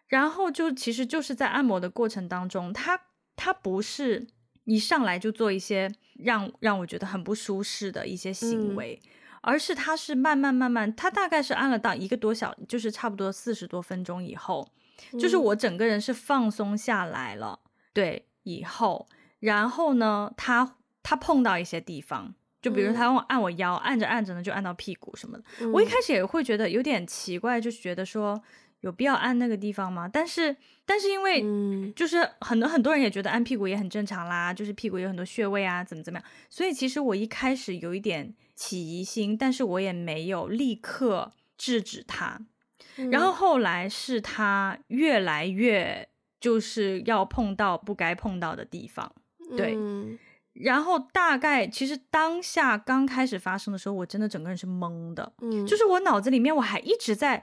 [0.07, 3.01] 然后就其实就是在按摩的过程当中，他
[3.35, 4.29] 他不是
[4.65, 9.11] 一上来就做一些让让我觉得很不舒适的一些行为，嗯、
[9.41, 14.69] 而是他是慢慢慢慢，他大概是按了到一个多小，就是差不多四十多分钟以后，
[15.13, 17.59] 嗯、就是我整个人是放松下来了，
[17.93, 19.09] 对，以后，
[19.41, 22.35] 然后呢，他他碰到一些地方。
[22.67, 25.45] 就比如他用按我腰，嗯、按着按着呢，就按到屁股什么的。
[25.61, 28.43] 嗯、我一开始也会觉得有点奇怪，就是觉得说
[28.81, 30.09] 有必要按那个地方吗？
[30.13, 36.29] 但是，但是因为就是很多很多人也觉得按屁股也很正常啦，就是屁股有很多穴位啊，怎么怎么样。
[36.51, 42.41] 所以其实我一开始有一点起疑心，但是我也没有立刻制止他。
[42.97, 46.09] 嗯、然后后来是他越来越
[46.41, 49.13] 就是要碰到不该碰到的地方，
[49.57, 49.79] 对。
[50.59, 57.43] 嗯然后大概其实当下刚开始发生的时候，我真的整个人是懵的，嗯，就是我脑子里面我还一直在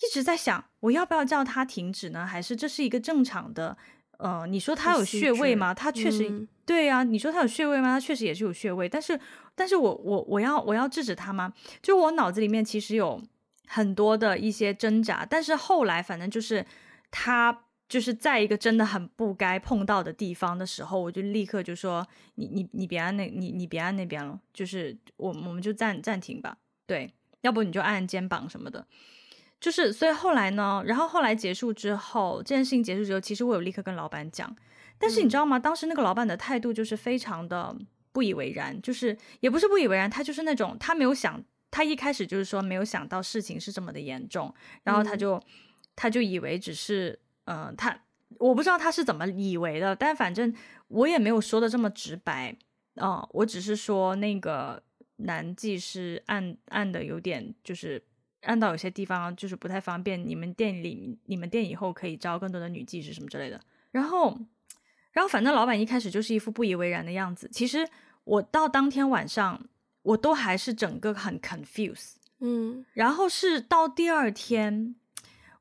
[0.00, 2.24] 一直在想，我要不要叫他停止呢？
[2.26, 3.76] 还是这是一个正常的？
[4.18, 5.74] 呃，你说他有穴位吗？
[5.74, 7.88] 他确实，嗯、对啊，你说他有穴位吗？
[7.88, 9.20] 他确实也是有穴位，但是，
[9.54, 11.52] 但是我我我要我要制止他吗？
[11.82, 13.20] 就我脑子里面其实有
[13.66, 16.64] 很多的一些挣扎，但是后来反正就是
[17.10, 17.63] 他。
[17.94, 22.04] 就是在一个真的很不该碰到的地方的时候，我就立刻就说
[22.34, 26.56] ：“你你你别按那，你你别按那边了。”就是我我们就暂暂停吧，
[26.88, 27.08] 对，
[27.42, 28.84] 要不你就按肩膀什么的。
[29.60, 34.56] 就是所以后来呢，然后后来结束之后，这件事情结束之后，其实我有立刻跟老板讲，
[34.98, 35.56] 但是你知道吗？
[35.56, 37.76] 当时那个老板的态度就是非常的
[38.10, 44.52] 不以为然，就是也不是不以为然，他就是那种他没有想，他一开始就是说没有想到事情是这么的严重，
[44.82, 45.42] 然后他就、嗯、
[45.94, 47.20] 他就以为只是。
[47.44, 47.98] 嗯、呃，他
[48.38, 50.52] 我不知道他是怎么以为的，但反正
[50.88, 52.56] 我也没有说的这么直白
[52.96, 54.82] 啊、呃，我只是说那个
[55.16, 58.02] 男技师按按的有点，就是
[58.42, 63.60] 按到有些地方就是不太方便，你们店里你们店以后可以招更多的女技师什么之类的。
[63.92, 64.36] 然后，
[65.12, 67.48] 然后反正老板一开始就是一副不以为然的样子。
[67.52, 67.88] 其实
[68.24, 69.64] 我到当天晚上，
[70.02, 74.96] 我都还是整个很 confused，嗯，然后是到第二天。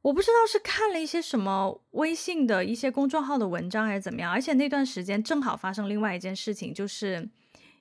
[0.04, 7.30] 我不知道是看了一些什么微信的一些公众号的文章还是怎么样，而且那段时间正好发生另外一件事情，就是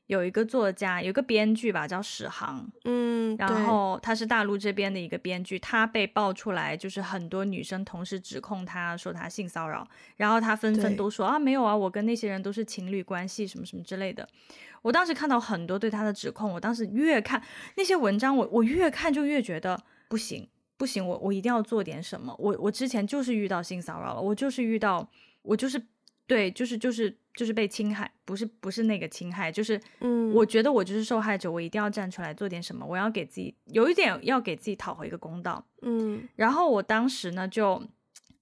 [0.06, 9.84] 有一个作家，有一个编剧吧，叫史航，嗯，然后他是大陆这边的一个编剧，他被爆出来，就是很多女生同时指控他说他性骚扰，
[10.16, 14.28] 然后他纷纷都说啊没有啊，我跟那些人都是情侣关系什么什么之类的。
[14.82, 17.42] 我当时看到很多对他的指控，我当时越看
[17.76, 20.48] 那些文章，我我越看就越觉得不行。
[20.82, 22.34] 不行，我我一定要做点什么。
[22.40, 25.08] 我我之前就是遇到性骚扰了，我就是遇到，
[25.42, 25.80] 我就是
[26.26, 36.28] 对，就是就是就是被侵害，不是不是那个侵害，就是嗯，我觉得我就是受害者，我一定要站出来做点什么，我要给自己有一点要给自己讨回一个公道，嗯。
[36.34, 37.80] 然后我当时呢，就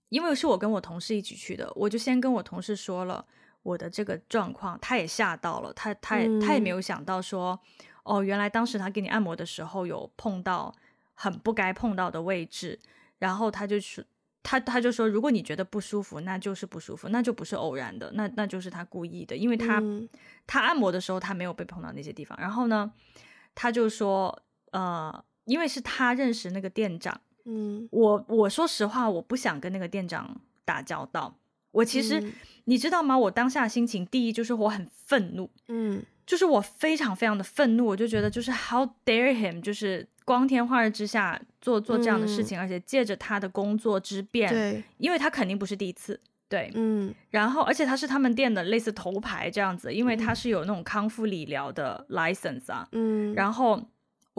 [0.08, 3.22] 因为是我跟我同事一起去的，我就先跟我同事说了
[3.62, 7.60] 我的这个状况，他也吓到了，他他也、嗯、他也没有想到说，
[8.02, 10.74] 哦，原来当时他给你按摩的时候有碰到。
[11.22, 12.80] 很不该碰到的位置，
[13.18, 14.02] 然后他就说，
[14.42, 20.08] 他他就说，如果你觉得不舒服，那就是不舒服，那就不是偶然的，那那就是他故意的，因为他、嗯、
[20.46, 22.38] 他按摩的时候他没有被碰到那些地方。
[22.40, 22.90] 然后呢，
[23.54, 31.36] 他就说，呃，因为是他认识那个店长，嗯，我我说实话，我不想跟那个店长打交道。
[31.72, 32.32] 我其实、嗯、
[32.64, 33.18] 你知道吗？
[33.18, 40.08] 我当下心情，第一就是我很愤怒，嗯，就是我非常非常的愤怒，我就觉得就是 How dare him，就是。
[40.24, 53.80] 光天化日之下做做这样的事情，嗯、而且借着他的工作之便，对，因为他肯定不是第一次，对，嗯，然后而且他是他们店的类似头牌这样子，因为他是有那种康复理疗的 license 啊，嗯，然后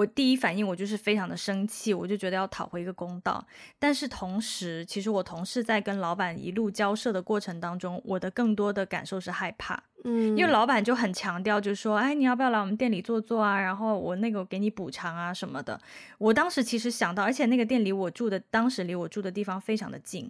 [0.02, 3.46] 我第一反应我就是非常的生气，我就觉得要讨回一个公道。
[3.78, 9.82] 但是同时，其实我同事在跟老板一路交涉的过程当中，我的更多的感受是害怕。
[10.04, 13.62] 嗯，因为老板就很强调，就是说，哎，你要不要来我们店里坐坐啊？
[13.62, 15.80] 然后我那个给你补偿啊什么的。
[16.18, 20.28] 我当时其实想到，而且那个店离我住的，当时离我住的地方非常的近，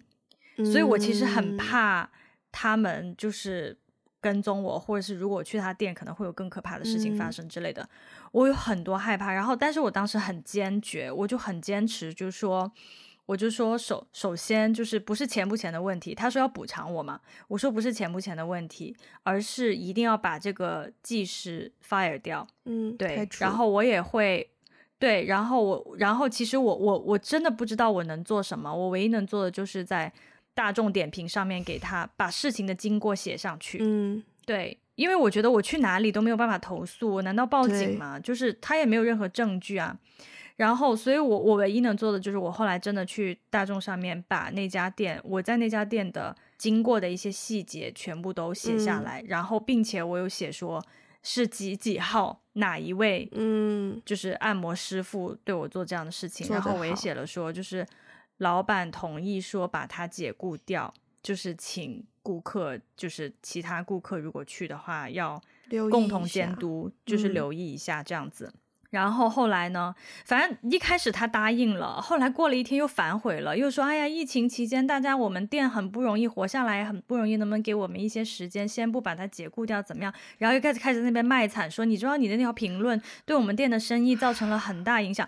[0.58, 2.10] 所以我其实很怕
[2.52, 3.78] 他们就是
[4.22, 7.82] 跟踪我，或者是如果我去他店，可能会有更可怕的事情发生之类的。
[7.82, 7.90] 嗯，
[8.32, 12.72] 我有很多害怕，然后，但是我当时很坚决，我就很坚持，就是说。
[13.28, 18.94] 我就说首首先就是不是钱不钱的问题，他说要补偿我嘛，我说不是钱不钱的问题，
[19.24, 24.50] 而是一定要把这个技师 fire 掉，嗯，对，然后我也会
[25.00, 30.12] 对，然后我然后其实我我我真的不知道我能做什么，我唯一能做的就是在
[30.54, 38.20] 大众点评上面给他把事情的经过写上去，嗯，对，因为我觉得我去哪里都没有办法投诉，我难道报警吗？
[38.20, 39.98] 就是他也没有任何证据啊。
[40.58, 50.84] 然后，所以我我唯一能做的就是，我后来真的去大众上面把那家店，我在那家店的经过的一些细节全部都写下来，嗯、然后并且我有写说
[51.24, 57.84] 是几几号哪一位，嗯，就是按摩师傅对我做这样的事情，然后我也写了说，就是
[58.42, 65.40] 老板同意说把他解雇掉，就是请顾客，就是其他顾客如果去的话要
[65.92, 68.52] 共同监督，就是留意一下这样子。
[68.90, 85.26] 然后后来呢，反正一开始他答应了，后来过了一天又反悔了，又说：“哎呀，疫情期间大家我们店很不容易活下来，很不容易，能不能给我们一些时间，先不把它解雇掉，怎么样？”然后又开始开始那边卖惨，说：“你知道你的那条评论对我们店的生意造成了很大影响。”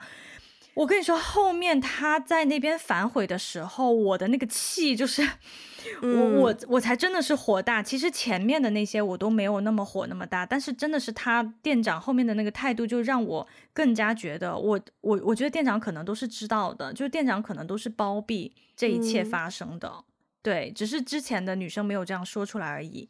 [0.75, 5.21] 我跟你说，后面他在那边反悔的时候，我的那个气就是，
[6.01, 7.83] 嗯、我我我才真的是火大。
[7.83, 20.03] 其实前面的那些我都没有那么火那么大，但是真的是他店长后面的那个态度，就让我更加觉得我我我觉得店长可能都是知道的，就是店长可能都是包庇这一切发生的，嗯、
[20.41, 23.07] 对，只是之前的女生没有这样说出来而已。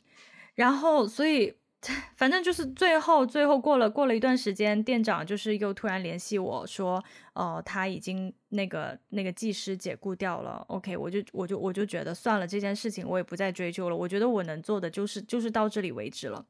[0.56, 1.54] 然后所以。
[2.16, 6.96] 反正就是最后，最后过了过了一段时间，店长就是又突然联系我说，
[7.34, 10.64] 哦、呃，他已经那个那个技师解雇掉了。
[10.70, 13.96] OK，我就我就我就觉得算了，这件事情我也不再追究了。
[13.96, 16.46] 我觉得我能做的就是就是到这里为止了。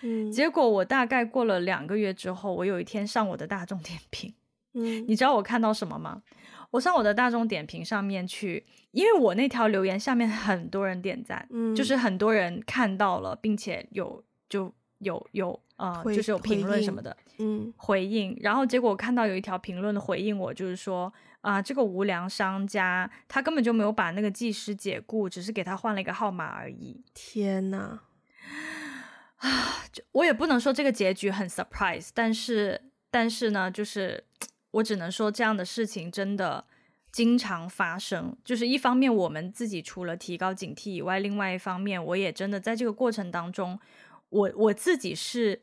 [0.00, 4.32] 嗯，结果我大概过了两个月之后，我有一天上我的大众点评，
[4.74, 6.22] 嗯，你知道我看到什么吗？
[6.70, 14.72] 我上我的大众点评上面去，因为我那条留言下面很多人点赞，嗯，就是很多人看到了，并且有就。
[14.98, 18.36] 有有啊，呃、就是有评论什么的，嗯，回应。
[18.40, 27.00] 然后结果我看到有一条评论的回应我，就是说啊、呃，这个无良商家他根本就没有把那个技师解雇，只是给他换了一个号码而已。
[27.14, 28.00] 天呐！
[29.36, 34.24] 啊，我也不能说这个结局很 surprise，但是但是呢，就是
[34.72, 36.64] 我只能说这样的事情真的
[37.12, 38.36] 经常发生。
[38.44, 43.78] 就是一方面我们自己除了提高警惕以外，另外一方面我也真的在这个过程当中。
[44.30, 45.60] 我我自己是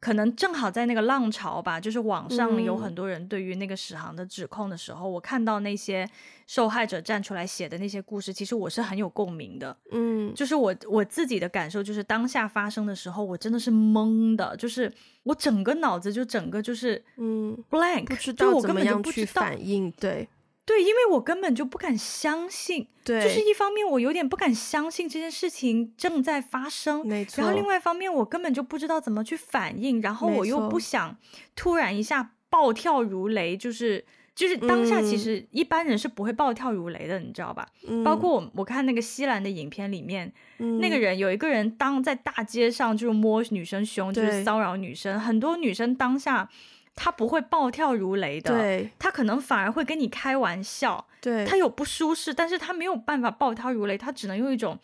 [0.00, 6.08] 可能正好在那个浪潮吧，就是网上有很多人对于那个史航的指控的时候，嗯、我看到那些
[6.46, 9.76] 受害者站出来写的那些故事，其实我是很有共鸣的。
[9.92, 14.90] 嗯，就是我我自己的感受，就是当下发生的时候，我真的是懵的，就是
[15.24, 20.26] 我整个脑子就整个就是嗯 blank，不知道怎么样去反应，对。
[20.70, 27.42] 对，因为我根本就不敢相信，对，就是一方面我有点不敢相信这件事情正在发生，没错。
[27.42, 31.16] 然后另外一方面我根本就不知道怎么去反应，然后我又不想
[31.56, 37.66] 突然一下暴跳如雷，就是就是当下其实一般人是不会暴跳如雷的，嗯、你知道吧？
[37.88, 46.48] 嗯、包括我我看那个西兰的影片里面，嗯、那个人有一个人当在大街上就是摸女生胸，就是骚扰女生，很多女生当下。
[46.96, 54.78] 他不会暴跳如雷的，对，他可能反而会跟你开玩笑，对，他有不舒适，但是他没有办法暴跳如雷，他只能用一种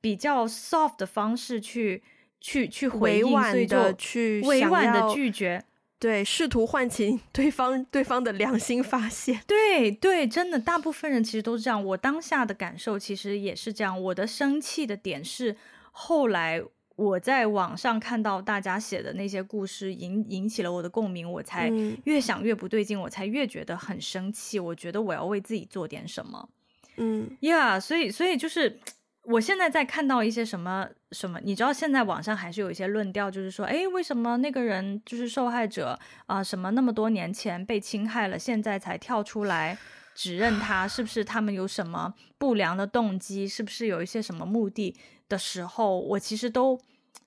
[0.00, 2.02] 比较 soft 的方式去
[2.40, 5.64] 去去回应，委婉的去委婉的拒绝，
[5.98, 11.82] 对，试图唤起对方对方的良心发现，对对，真的，大部分人其实都是这样。
[11.82, 15.56] 我当下的感受其实也是这样，我的生气的点是
[15.90, 16.62] 后来。
[17.02, 21.68] 我在网上看到大家写的那些故事，引引起了我的共鸣，我才
[22.04, 24.60] 越想越不对劲，嗯、我才越觉得很生气。
[24.60, 26.48] 我觉得我要为自己做点什么。
[26.96, 28.78] 嗯，呀，yeah, 所以所以就是
[29.24, 36.44] 我现在在看到一些什么什么，你知道，现在网上还是有一些论调，就是说，哎，为什么那个人就是受害者啊、呃？
[36.44, 39.76] 什么那么多年前被侵害了，现在才跳出来
[40.14, 40.86] 指认他？
[40.86, 43.48] 是不是他们有什么不良的动机？
[43.48, 44.96] 是不是有一些什么目的？
[45.28, 46.78] 的时候，我其实都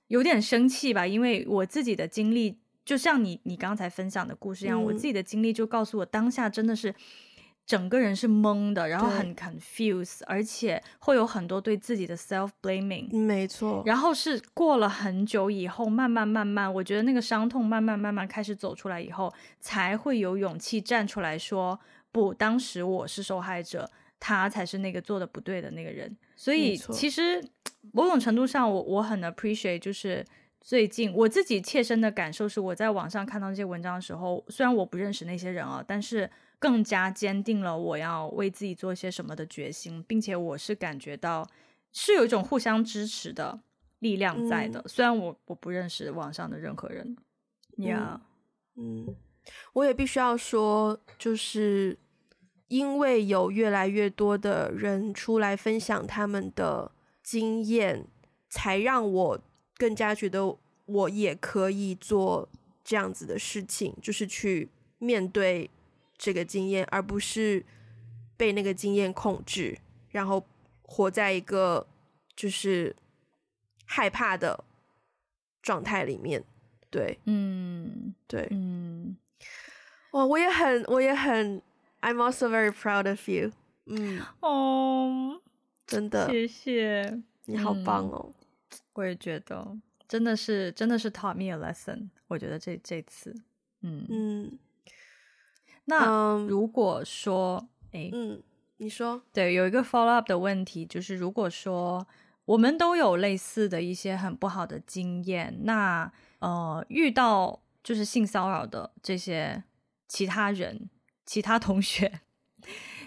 [0.08, 6.94] 有点生气吧，因为我自己的经历就像你你刚才分享的故事一样，嗯、我自己的经历就告诉我，当下真的是
[7.66, 13.12] 整个人是懵的，然后很 confused，而且会有很多对自己的 self blaming。
[13.12, 13.82] 没错。
[13.84, 21.80] 然后是过了很久以后，慢慢慢慢，我觉得那个伤痛慢慢慢慢开始走出来以后，才会有勇气站出来说，
[22.12, 23.90] 不，当时我是受害者，
[24.20, 26.16] 他才是那个做的不对的那个人。
[26.36, 27.42] 所以其实
[27.92, 30.24] 某种程度上我，我我很 appreciate 就是。
[30.58, 36.28] 最近我自己切身的感受是，我在网上看到这些文章的时候，虽然我不认识那些人啊，但是
[36.58, 41.48] 更加坚定了我要为自己做些什么的决心，并且我是感觉到
[41.92, 43.60] 是有一种互相支持的
[44.00, 44.80] 力量在的。
[44.80, 47.16] 嗯、虽然我我不认识网上的任何人，
[47.76, 48.20] 呀、
[48.74, 49.14] yeah，嗯，
[49.72, 51.96] 我也必须要说，就是
[52.66, 56.90] 因为有越来越多的人出来分享他们的
[57.26, 58.06] 经验，
[58.48, 59.40] 才让我。
[59.78, 60.56] 更加觉得
[60.86, 62.48] 我也可以做
[62.82, 65.70] 这样子的事情，就是去面对
[66.16, 67.62] 这个经验，而不是
[68.38, 70.42] 被那个经验控制，然后
[70.80, 71.86] 活在一个
[72.34, 72.96] 就是
[73.84, 74.64] 害怕的
[75.60, 76.42] 状态里面。
[76.88, 79.14] 对，嗯，对，嗯，
[80.12, 81.60] 哇，我也很，我也很
[82.00, 83.52] ，I'm also very proud of you。
[83.84, 85.42] 嗯，哦，
[85.86, 88.26] 真的，谢谢，你好棒哦。
[88.32, 88.42] 嗯
[88.94, 89.76] 我也觉得，
[90.08, 92.08] 真的是，真的是 taught me a lesson。
[92.28, 93.34] 我觉得这这次，
[93.82, 94.58] 嗯嗯。
[95.84, 98.42] 那如果说，哎、嗯，嗯，
[98.78, 102.06] 你说，对，有一个 follow up 的问题，就是如果说
[102.46, 109.62] 我们都有类似的一些很不好的经验，那呃，遇到就是性骚扰的这些
[110.08, 110.88] 其他人、
[111.26, 112.20] 其他同学，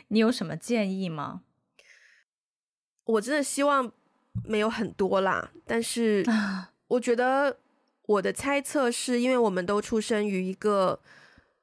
[0.09, 1.41] 你有什么建议吗？
[3.09, 3.91] 我真的希望。
[4.45, 6.23] 没有很多啦，但是
[6.87, 7.57] 我觉得
[8.05, 10.97] 我的猜测是因为我们都出生于一个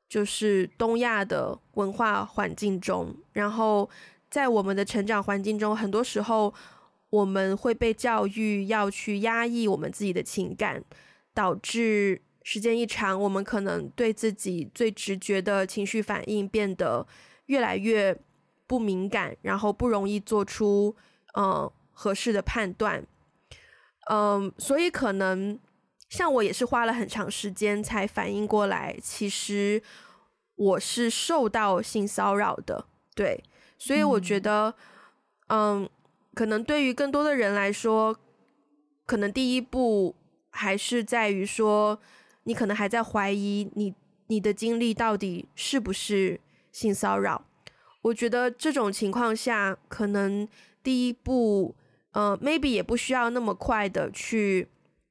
[0.08, 3.88] 就是东亚的文化环境中，然后
[4.28, 6.52] 在我们的成长环境中，很多时候
[7.08, 10.82] 我们会被教育要去压抑我们自己的情感，
[11.32, 17.06] 导致时间一长，我们可能对自己最直觉的情绪反应变得
[17.46, 18.14] 越来越
[18.66, 20.94] 不敏感，然后不容易做出
[21.36, 21.70] 嗯。
[21.98, 23.02] 合适的判断，
[24.10, 25.58] 嗯，所以可能
[26.10, 29.82] 像我也是花了很长时间才反应过来，其实
[30.56, 32.84] 我是受到性骚扰的，
[33.14, 33.42] 对，
[33.78, 34.74] 所以我觉得，
[35.46, 35.90] 嗯，嗯，
[36.34, 38.14] 可能对于更多的人来说，
[39.06, 40.14] 可能第一步
[40.50, 41.98] 还是在于说，
[42.42, 43.94] 你可能还在怀疑你
[44.26, 46.38] 你的经历到底是不是
[46.70, 47.46] 性骚扰。
[48.02, 50.46] 我觉得这种情况下，可能
[50.86, 51.74] 第一步。
[52.12, 54.68] 呃，maybe 也不需要那么快的去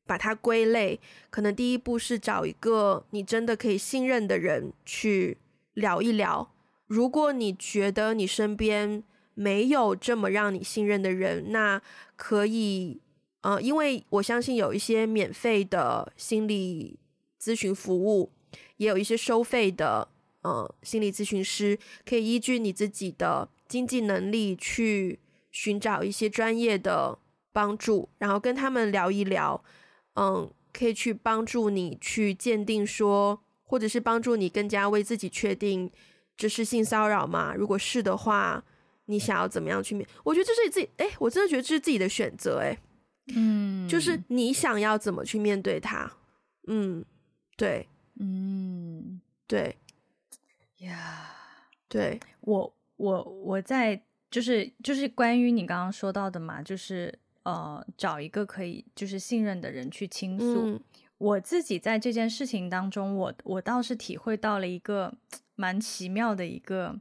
[0.08, 1.00] 把它归类，
[1.30, 5.38] 可能第一步是找一个你真的可以信任的人去
[5.76, 6.52] 聊一聊。
[6.88, 9.04] 如果你觉得你身边
[9.36, 11.80] 没有这么让你信任的人，那
[12.16, 13.00] 可以，
[13.42, 16.98] 呃，因为我相信有一些免费的心理
[17.40, 18.32] 咨询服务，
[18.78, 20.08] 也有一些收费的，
[20.42, 25.20] 呃，心理咨询师，可以依据你自己的经济能力去。
[25.56, 27.18] 寻找一些专业的
[27.54, 29.64] 帮助，然后跟他们聊一聊，
[30.16, 35.90] 嗯，可以去帮助你去鉴定说，或者是帮助你更加为自己确定
[36.36, 37.56] 这是性骚扰吗？
[37.56, 38.66] 如果是的话，
[39.06, 40.06] 你想要怎么样去面？
[40.26, 42.78] 我觉得这是你自己，哎，我真的觉得这是自己的选择，哎，
[43.34, 46.12] 嗯，就是你想要怎么去面对它，
[46.68, 47.06] 嗯，
[47.56, 47.88] 对，
[48.20, 49.78] 嗯，对，
[50.80, 51.32] 呀，
[51.88, 54.04] 对，我我我在。
[54.36, 60.66] 就是就是关于你刚刚说到的嘛，就是呃找一个可以就是信任的人去倾诉。
[60.66, 60.80] 嗯。
[61.18, 65.14] 我自己在这件事情当中，我我倒是体会到了一个
[65.56, 67.00] 蛮奇妙的一个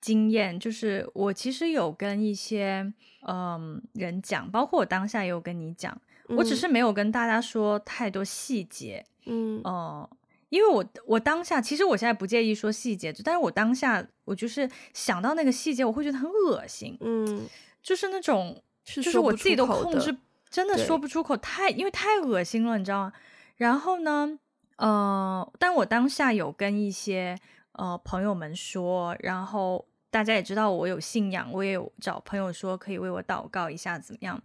[0.00, 2.90] 经验，就是我其实有跟一些
[3.28, 5.94] 嗯、呃、人讲，包括我当下也有跟你讲，
[6.28, 9.04] 我只是没有跟大家说太多细节。
[9.26, 10.08] 嗯哦。
[10.10, 10.16] 呃
[10.52, 17.48] 因为我我当下其实我现在不介意说细节，但是我当下我就是想到那个细节，我会觉得很恶心，嗯，
[17.82, 20.14] 就是那种是就是我自己都控制，
[20.50, 23.12] 真的说不出口，太因为太恶心了，你知道吗？
[23.56, 24.38] 然后呢，
[24.76, 27.34] 呃，但我当下有跟一些
[27.72, 34.42] 呃朋友们说，然后大家也知道我有信仰，我也有找朋友说可以为我祷告一下怎么样？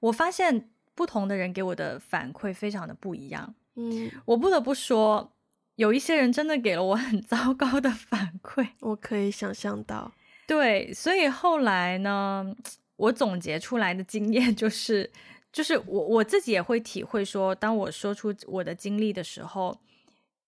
[0.00, 5.30] 我发现不同的人给我的反馈非常的不一样，嗯，我不得不说。
[5.76, 10.12] 有一些人真的给了我很 糟糕的反馈，我可以想象到。
[10.46, 12.54] 对，所以后来呢，
[12.96, 15.10] 我总结出来的经验就是，
[15.52, 19.80] 就是我我自己也会体会说，当我说出我的经历的时候，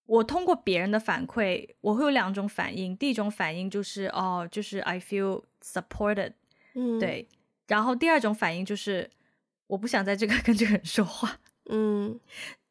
[0.05, 2.97] 我通过别人的反馈，我会有两种反应。
[2.97, 6.35] 第一种反应就是哦，就是 I feel supported，
[6.75, 7.27] 嗯，对。
[7.67, 9.11] 然后第二种反应就是
[9.67, 12.21] 我不想在这个 跟这个人说话，嗯，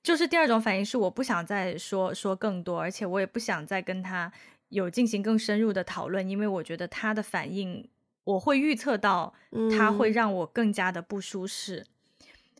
[0.05, 4.31] 就是第二种反应是我不想再说说更多，而且我也不想再跟他
[4.69, 7.89] 有进行更深入的讨论，因为我觉得他的反应
[8.23, 9.33] 我会预测到
[9.75, 11.77] 他会让我更加的不舒适。
[11.79, 11.85] 嗯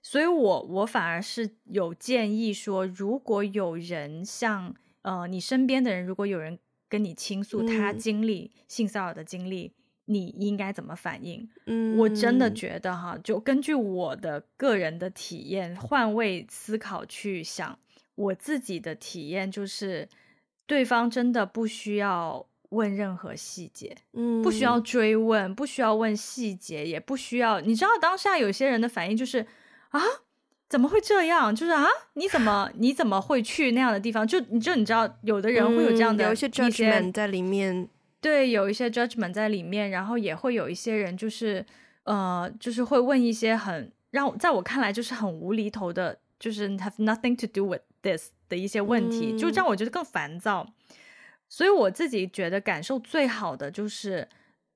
[0.06, 9.74] 所以我，我我反而是有建议说，如果有人像呃你身边的人，如果有人跟你倾诉他经历性骚扰的经历，嗯、
[10.06, 11.48] 你应该怎么反应？
[11.66, 17.78] 嗯，我真的觉得哈，就根据我的个人的体验，换位思考去想，
[18.16, 20.08] 我自己的体验就是，
[20.66, 29.46] 对方真的不需要问任何细节，嗯，不需要追问，不需要问细节，也不需要，你知道当下有些人的反应就是。
[29.90, 30.02] 啊，
[30.68, 31.56] 怎么会这样？
[31.56, 34.28] 就是啊，你怎么你怎么会去那样的地方？
[34.28, 37.88] 就你就你知道，有的人会有这样的有一些 judgment 在里面，
[38.26, 41.64] 对，有一些 judgment 在里面，然后也会有一些人就是
[42.06, 50.66] 呃，就是会问一些很让在我看来就是很无厘头的，就是 have nothing to do with this 的一些问题，嗯、就让我觉得更烦躁。
[51.48, 54.28] 所以我自己觉得感受最好的就是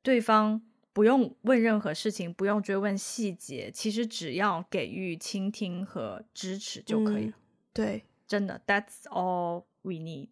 [0.03, 0.61] 对方。
[0.91, 7.29] 不用问任何事情，不用追问细节，其实只要给予倾听和支持就可以了。
[7.29, 7.33] 嗯、
[7.71, 10.29] 对，真的，That's all we need。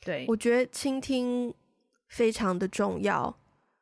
[0.00, 1.54] 对，我觉得倾听
[2.10, 3.34] 非常的重要，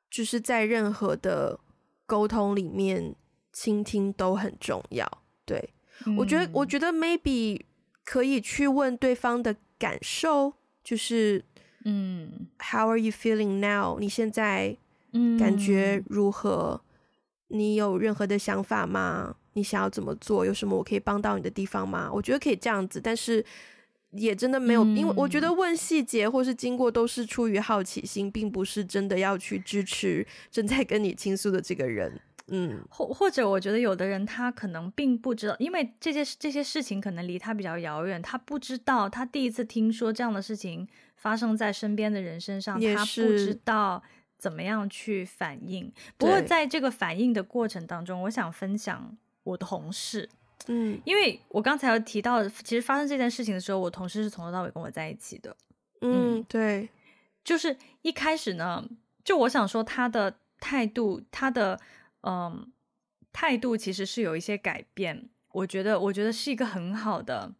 [0.08, 1.58] 就是在任何的
[2.06, 3.16] 沟通里面，
[3.52, 5.04] 倾听都很重要。
[5.44, 5.70] 对，
[6.06, 7.60] 嗯、我觉得，我觉得 maybe
[8.04, 10.52] 可以去问对方的感受，
[10.84, 11.44] 就是，
[11.84, 13.98] 嗯，How are you feeling now？
[13.98, 14.76] 你现在。
[15.38, 16.80] 感觉如何？
[17.48, 19.34] 你有任何的想法吗？
[19.54, 20.44] 你想要怎么做？
[20.44, 22.10] 有什么我可以帮到你的地方吗？
[22.12, 23.44] 我觉得可以这样子，但是
[24.12, 32.20] 也真的没有，嗯、因为我觉得问细节或是经过都是出于好奇心，并不是真的要去支持正在跟你倾诉的这个人。
[32.48, 44.02] 嗯，或或者我觉得有的人他可能并不知道，因为这些这些事情可能离他比较遥远，他不知道，他第一次听说这样的事情发生在身边的人身上，他不知道。
[44.38, 45.92] 怎么样去反应？
[46.16, 50.28] 不过在这个反应的过程当中，我想分享我的同事，
[50.68, 55.56] 嗯，因为我刚才有提到，其实发生这件事情的时候，我同事是从头到尾跟我在一起的，
[56.00, 56.88] 嗯，对，
[57.42, 58.88] 就是一开始呢，
[59.24, 61.80] 就我想说他的态度，他的
[62.22, 62.70] 嗯
[63.32, 67.52] 态度其实是有一些改变，我觉得，我觉得是一个很好的，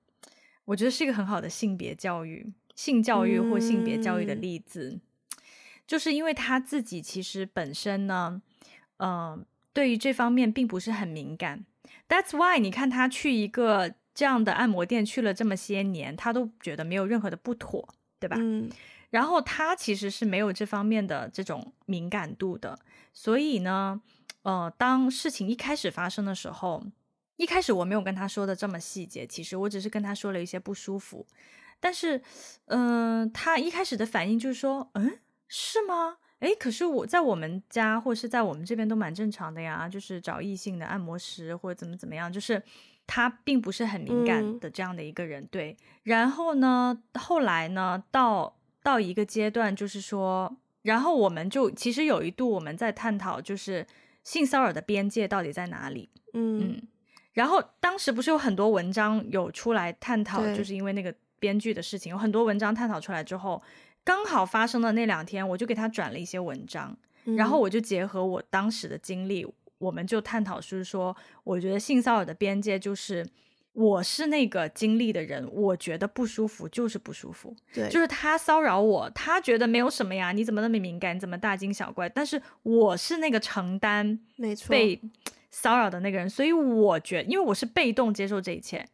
[0.67, 4.91] 我觉得是一个很好的性别教育、性教育或性别教育的例子。
[4.91, 5.01] 嗯
[5.89, 8.43] 就是因为他自己其实本身呢，
[8.99, 11.65] 嗯、呃，对于这方面并不是很敏感。
[12.09, 18.37] That's why 你看他去一个这样的按摩店去了这么些年，他都觉得没有任何的不妥，对吧？
[18.39, 18.71] 嗯。
[19.11, 22.79] 然后他其实是没有这方面的这种敏感度的，
[23.13, 24.01] 所以呢，
[24.43, 26.85] 呃，当事情一开始发生的时候，
[27.37, 31.27] 一开始我没有跟他说的这么细节，其实我只是跟他说了一些不舒服。
[31.81, 32.21] 但是，
[32.67, 35.19] 嗯、呃，他一开始的反应就是说，嗯。
[35.51, 36.19] 是吗？
[36.41, 42.63] 诶，可是我在我们家或是在我们这边都蛮正常的呀，就是找异性的按摩师或者怎么怎么样，就是
[43.09, 45.77] 他并不是很敏感的这样的一个人，嗯、对。
[46.05, 53.85] 然后呢，后来呢，到到一个阶段，就是说，然后我们就其实有一度我们在探讨，就是
[54.23, 56.09] 性骚扰的边界到底在哪里？
[56.35, 56.83] 嗯嗯。
[57.33, 63.61] 然后当时不是有很多文章有出来探讨，就是因为那个编剧的事情，有很多文章探讨出来之后。
[64.09, 66.97] 刚好发生的那两天，我就给他转了一些文章，
[67.27, 69.47] 嗯、然后我就结合我当时的经历，
[69.77, 73.29] 我们就探讨，就是说，我觉得性骚扰的边界就是，
[73.75, 82.09] 我是那个经历的人，我觉得不舒服就是不舒服，对，就是他骚扰我，他觉得没有什么呀，你怎么那么敏感，你怎么大惊小怪？
[82.09, 84.99] 但是我是那个承担，没错，被
[85.51, 88.89] 骚扰的那个人，所以我觉得，因为我是被动接受这一切。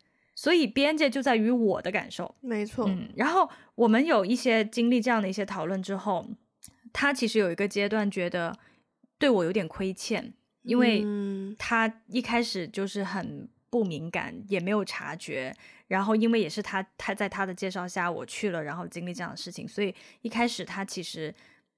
[0.44, 2.84] 所以边界就在于我的感受，没错。
[2.86, 6.26] 嗯，然后我们有一些经历这样的一些讨论之后，
[6.92, 8.54] 他其实有一个阶段觉得
[9.18, 11.02] 对我有点亏欠，因为
[11.56, 15.56] 他一开始就是很不敏感，也没有察觉。
[15.86, 21.34] 然后因为也是他他在他的介绍下我去了，然后经历这样的事情，所以一开始他其实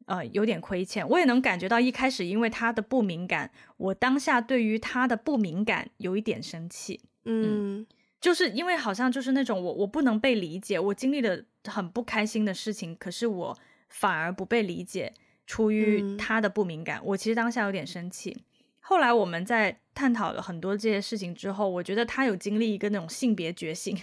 [0.06, 1.08] 呃有点亏欠。
[1.08, 7.00] 我也能感觉到一开始因为他的不敏感，我当下对于他的不敏感有一点生气。
[7.26, 7.78] 嗯。
[7.78, 7.86] 嗯
[8.26, 13.56] 就是因为好像就是那种我我不能被理解，我经历了很不开心的事情，可是我
[13.88, 15.12] 反而不被理解，
[15.46, 18.36] 出于他的不敏感，嗯、我其实当下有点生气。
[18.80, 23.96] 后来我们在探讨了很多这些事情之后，我觉得他有经历一个那种性别觉醒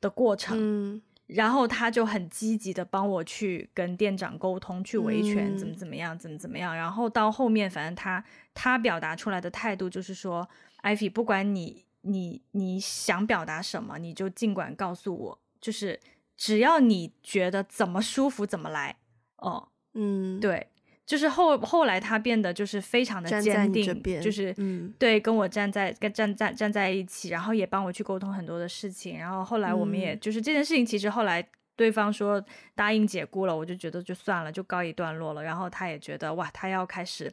[0.00, 6.74] 的过程，嗯，然后他就很积极的帮我去跟店长沟通，去维权，怎么怎么样，怎么怎么样。
[6.74, 8.24] 然后到后面，反正他
[8.54, 10.48] 他表达出来的态度就是说
[10.78, 15.98] 艾菲不管你你你想表达什么，你就尽管告诉我，就是
[16.36, 18.96] 只要你觉得怎么舒服怎么来。
[19.36, 20.68] 哦，嗯，对。
[21.04, 29.18] 就是后后来他变得就是非常的坚定，就是嗯，对，跟我站在跟站在站在一起，然后也帮我去沟通很多的事情。
[29.18, 32.44] 然后后来我们也、嗯、就是这件事情，其实后来对方说
[32.74, 35.42] 答应解雇了，我就觉得就算了，就告一段落了。
[35.42, 37.32] 然后他也觉得哇，他要开始，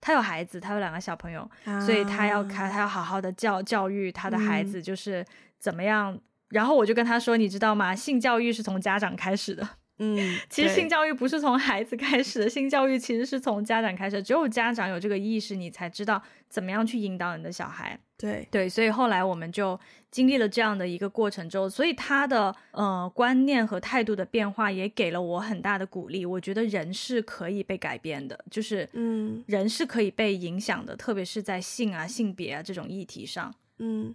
[0.00, 5.24] 他有孩子，他有两个小朋友，啊、所以他要开，他要好好的教教育他的孩子，就是
[5.58, 6.12] 怎么样。
[6.12, 6.20] 嗯、
[6.50, 7.94] 然后我就跟他说，你知道吗？
[7.94, 9.68] 性教育是从家长开始的。
[10.02, 10.16] 嗯，
[10.48, 14.22] 其实性教育不是从孩子开始的，性教育其实是从家长开始。
[14.22, 18.00] 只有家长有这个意识，你才知道怎么样去引导你的小孩。
[18.16, 19.78] 对对，所以后来我们就
[20.10, 26.24] 经历了这样的一个过程之后，所以他的呃观念和态度的变化也给了我很大的鼓励。
[26.24, 33.54] 我觉得人是可以被改变的，就是嗯，人是可以被影响的，特别是在性啊、性别啊这种议题上。
[33.76, 34.14] 嗯，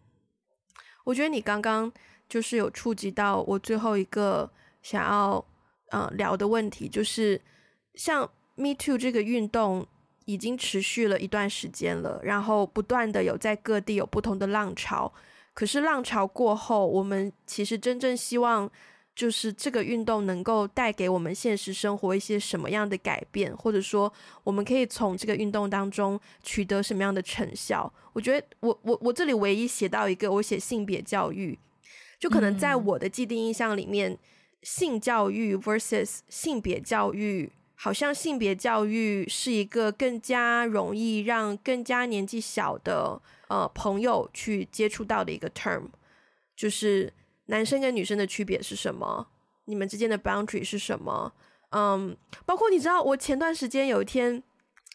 [1.04, 1.94] 我觉得你刚刚
[2.28, 4.50] 就是有触及到我最后一个
[4.82, 5.46] 想要。
[5.96, 7.40] 嗯，聊的问题就是，
[7.94, 9.88] 像 Me Too 这个运动
[10.26, 15.14] 已经持续了一段时间了，然后不断的有在各地有不同的浪潮。
[15.54, 18.70] 可是浪潮过后，我们其实真正希望
[19.16, 24.12] 就是这个运动能够带给我们现实生活一些什么样的改变，或者说
[24.44, 27.90] 我们可以从这个运动当中取得什么样的成效。
[28.12, 31.58] 我觉得我我我这里唯一写到一个，我写性别教育，
[32.20, 34.12] 就可能在我的既定印象里面。
[34.12, 34.18] 嗯
[34.66, 45.84] 性教育 versus 性别教育，好像性别教育是一个更加容易让更加年纪小的呃朋友去接触到的一个 term，
[46.56, 47.14] 就是
[47.46, 49.28] 男生跟女生的区别是什么？
[49.66, 51.32] 你们之间的 boundary 是什么？
[51.70, 54.42] 嗯，包括你知道，我前段时间有一天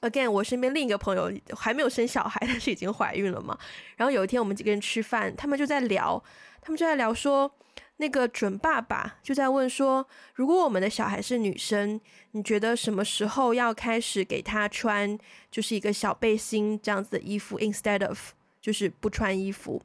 [0.01, 3.57] ，again，我身边另一个朋友还没有生小孩，但是已经怀孕了嘛。
[3.97, 6.21] 然后有一天我们几个人吃饭，他们就在聊，
[6.61, 7.53] 他们就在聊说。
[8.01, 15.19] 那个准爸爸就在问说：“如果我们的小孩是女生，你觉得什么时候要开始给她穿
[15.51, 18.19] 就是一个小背心这样子的衣服，instead of
[18.59, 19.83] 就是不穿衣服？”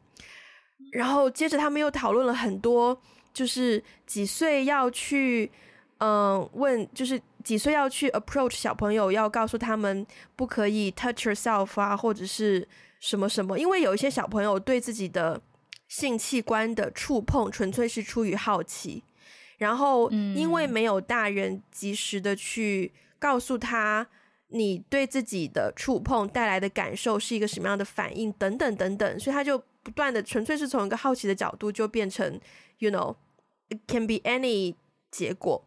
[0.94, 2.98] 然后接着他们又讨论了很多，
[3.34, 5.52] 就是几岁要去，
[5.98, 10.08] 嗯，问就是几岁要去 approach 小朋友，要告诉他们
[10.38, 12.66] 不可以 touch yourself 啊，或者是
[13.02, 15.42] 什么什么，因为有一些小朋友对自己的。
[15.98, 19.02] 性器官的触碰纯粹是出于好奇，
[19.58, 24.06] 然后因为没有大人及时的去告诉他，
[24.50, 32.38] 你对自己的触碰带来的感受是一个什么样的反应等等等等，所以他就不断的纯粹是从一个好奇的角度就变成
[32.80, 34.76] ，you know，it can be any
[35.10, 35.66] 结果。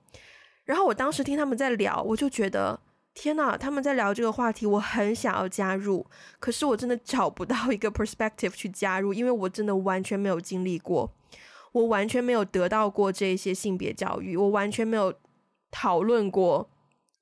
[0.66, 2.78] 然后我当时听他们在聊，我就觉得。
[3.20, 6.06] 天呐，他们在聊这个话题，我很想要加入，
[6.38, 11.12] 可是我真的找不到一个 perspective 去加入，因为我真的完全没有经历过，
[11.72, 15.12] 我完全没有得到过这些性别教育，我完全没有
[15.72, 16.70] 讨论过，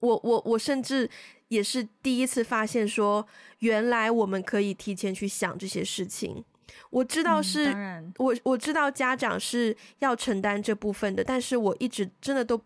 [0.00, 1.08] 我我我甚至
[1.48, 3.26] 也是第一次发现说，
[3.60, 6.44] 原来我们可以提前去想这些事情。
[6.90, 12.60] 我知道是，嗯、我我知道家长是要承担这部分的，但是我一直真的都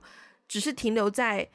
[0.49, 1.49] 只是停留在。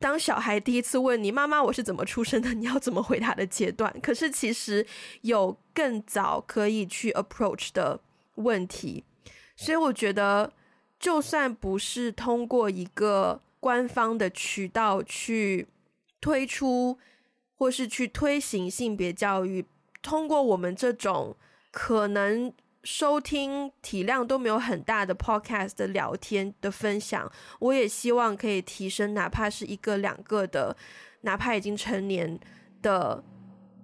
[0.00, 4.84] 当小孩第一次问你妈妈我是怎么出生的，你要怎么回答的阶段，可是其实
[5.20, 8.00] 有更早可以去 approach 的
[8.36, 9.04] 问题，
[9.54, 10.54] 所以我觉得
[10.98, 15.68] 就算不是通过一个官方的渠道去
[16.18, 16.98] 推出
[17.54, 19.66] 或是去推行性别教育，
[20.00, 21.36] 通过我们这种
[21.70, 22.52] 可能。
[22.82, 30.74] 收听体量都没有很大的 podcast 的聊天的分享，我也希望可以提升，哪怕是一个两个的，
[31.20, 32.40] 哪怕已经成年
[32.80, 33.22] 的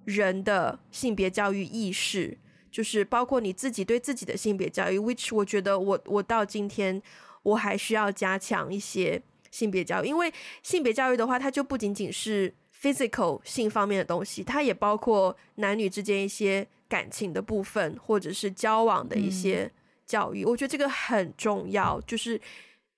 [0.06, 2.38] 人的性别教育意识，
[2.70, 7.02] 就是包括你自己对自己的性别教育，which 我觉得我我到今天
[7.42, 10.32] 我还需要加强一些性别教育，因为
[10.62, 16.66] 性别教育的话，它就不仅仅是 physical 性方面的东西，它也包括男女之间一些。
[16.88, 19.70] 感情的部分，或者是交往的一些
[20.06, 22.00] 教育，嗯、我觉得这个很重要。
[22.02, 22.40] 就是，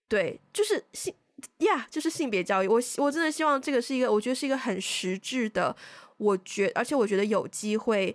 [0.09, 1.15] 对，就是性
[1.59, 2.69] 呀，就是性别教育。
[2.69, 5.75] 我我真的希望这个是一个，我觉得是一个很实质的。
[6.17, 8.15] 我觉，而且我觉得有机会，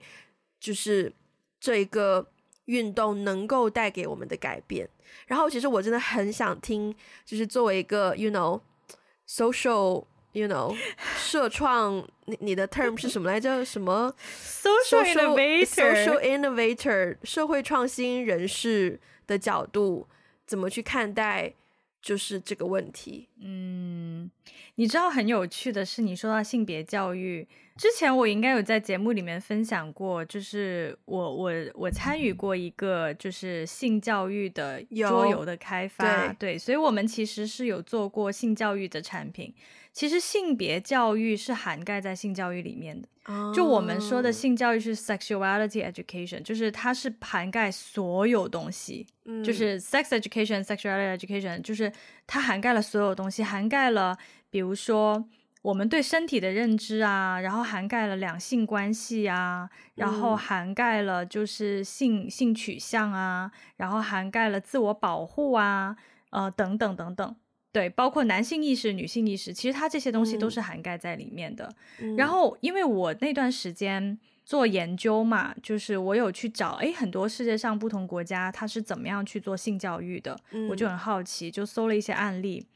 [0.60, 1.12] 就是
[1.60, 2.28] 这一个
[2.66, 4.88] 运动能够带给我们的改变。
[5.28, 6.94] 然后，其实我真的很想听，
[7.26, 10.06] 就是作为一个，you know，social。
[10.34, 10.76] You know，
[11.16, 13.64] 社创，你你的 term 是什么来着？
[13.64, 14.14] 什么
[14.44, 20.08] ？Social innovator，social innovator，社会创新人士的角度，
[20.48, 21.54] 怎么去看待
[22.02, 23.30] 就是这个问题？
[23.42, 24.32] 嗯，
[24.76, 27.48] 你知道很有趣的是，你说到性别教育。
[27.76, 39.54] 之前我应该有在节目里面分享过，就是我我我参与过一个就是性教育的桌游的开发，对，对，所以我们其实是有做过性教育的产品。
[39.94, 43.08] 其实性别教育是涵盖在性教育里面的，
[43.54, 51.90] 就我们说的性教育是 sexuality education，就是它是涵盖所有东西，嗯，就是 sex education、sexuality education，就是
[52.28, 54.18] 它涵盖了所有东西，涵盖了
[54.50, 55.26] 比如说。
[55.64, 65.96] 我们对身体的认知啊，然后涵盖了两性关系啊，然后涵盖了就是性性取向啊，然后涵盖了自我保护啊，
[66.32, 67.36] 呃，等等等等，
[67.74, 71.70] 对，包括男性意识、女性意识，其实它这些东西都是涵盖在里面的。
[72.00, 72.16] 嗯。
[72.16, 82.68] 然后，因为我那段时间做研究嘛，就是我有去找，诶，很多世界上不同国家它是怎么样去做性教育的，嗯，我就很好奇，就搜了一些案例。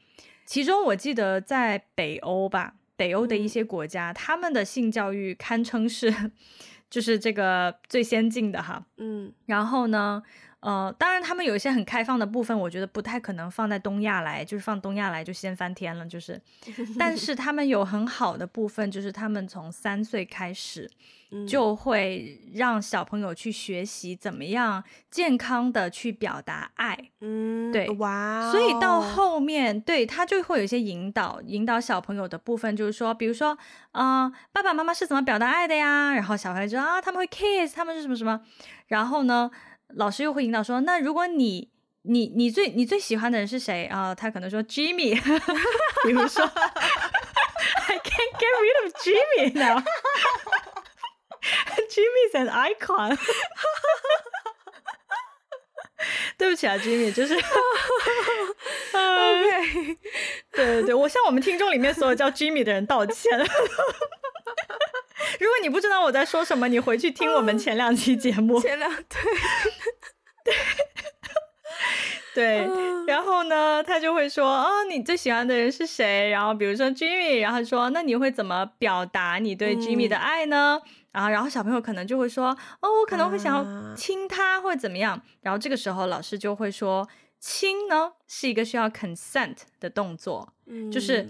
[0.44, 6.12] 其中我记得在北欧吧，北欧的一些国家，嗯，他们的性教育堪称是，
[6.90, 8.84] 就是这个最先进的哈。
[8.96, 10.22] 嗯，然后呢，
[10.60, 16.40] 呃，当然他们有一些很开放的部分，我觉得不太可能放在东亚来，就是放东亚来就掀翻天了，就是。
[16.98, 20.90] 但是他们有很好的部分，就是他们从三岁开始。
[21.46, 33.50] 就会让小朋友去学习怎么样健康的去表达爱，嗯，对，哇，所以到后面对他就会有一些引导，引导小朋友的部分就是说，比如说，
[33.92, 36.14] 啊、呃，爸爸妈妈是怎么表达爱的呀？
[36.14, 38.40] 然后小朋友就啊，他们会 kiss，他们是什么什么，
[38.86, 39.50] 然后呢，
[39.96, 41.70] 老师又会引导说，那如果你
[42.02, 44.14] 你你最你最喜欢的人是谁啊？
[44.14, 45.14] 他可能说 Jimmy，
[46.04, 46.44] 比如说，
[47.88, 49.82] I can't get rid of Jimmy now。
[51.90, 53.18] Jimmy is an icon，
[56.36, 57.34] 对不起啊，Jimmy，就是
[58.92, 59.96] ，OK，
[60.52, 63.38] 对对对，我向我们听众里面所有叫 Jimmy 的人道歉。
[65.40, 68.60] 如果你不知道我在说什么，你回去听我们前两期节目。
[68.60, 69.18] 前两对
[72.34, 72.68] 对 对，
[73.06, 76.28] 然后呢，他就会说，哦，你最喜欢的人是谁？
[76.30, 80.80] 然后比如说 Jimmy，然后说，那你会怎么表达你对 Jimmy 的爱呢？
[80.84, 87.08] 嗯然后，然后小朋友可能就会说：“哦，我可能会想要亲他，或者怎么样。”然后这个时候，老师就会说
[87.40, 91.26] ：“亲呢，是一个需要 consent 的动作，嗯，就是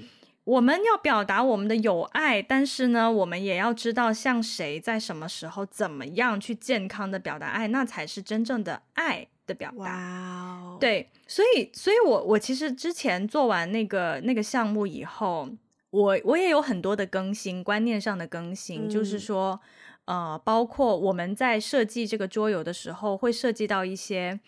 [0.49, 10.77] 我们要表达我们的友爱，但是呢，我们也要知道向谁在什么时候怎么样去健康的表达爱，那才是真正的爱的表达。
[10.81, 15.49] 对，所以，所以我我其实之前做完那个那个项目以后。
[15.91, 19.59] 我我也有很多的更新，观念上的更新，嗯、就是说，
[20.05, 24.39] 呃，包括我们在设计这个桌游的时候，会涉及到一些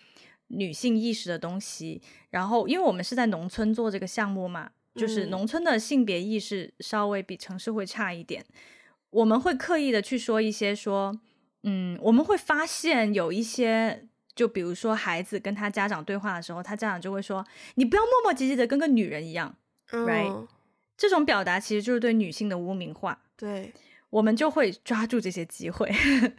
[0.48, 2.02] 女性意识的东西。
[2.28, 8.44] 然后，因为我们是在农村做这个项目嘛，就是农村的性别意识稍微比城市会差一点。
[8.48, 8.54] 嗯、
[9.10, 11.18] 我们会刻意的去说一些说，
[11.62, 17.44] 嗯，我们会发现有一些，就比如说孩子跟他家长对话的时候，他家长就会说
[17.76, 19.56] ：“你不要磨磨唧唧的，跟个女人一样。
[19.92, 20.48] 嗯” Right？
[20.96, 23.22] 这种表达其实就是对女性的污名化。
[23.36, 23.72] 对，
[24.10, 25.90] 我们就会抓住这些机会，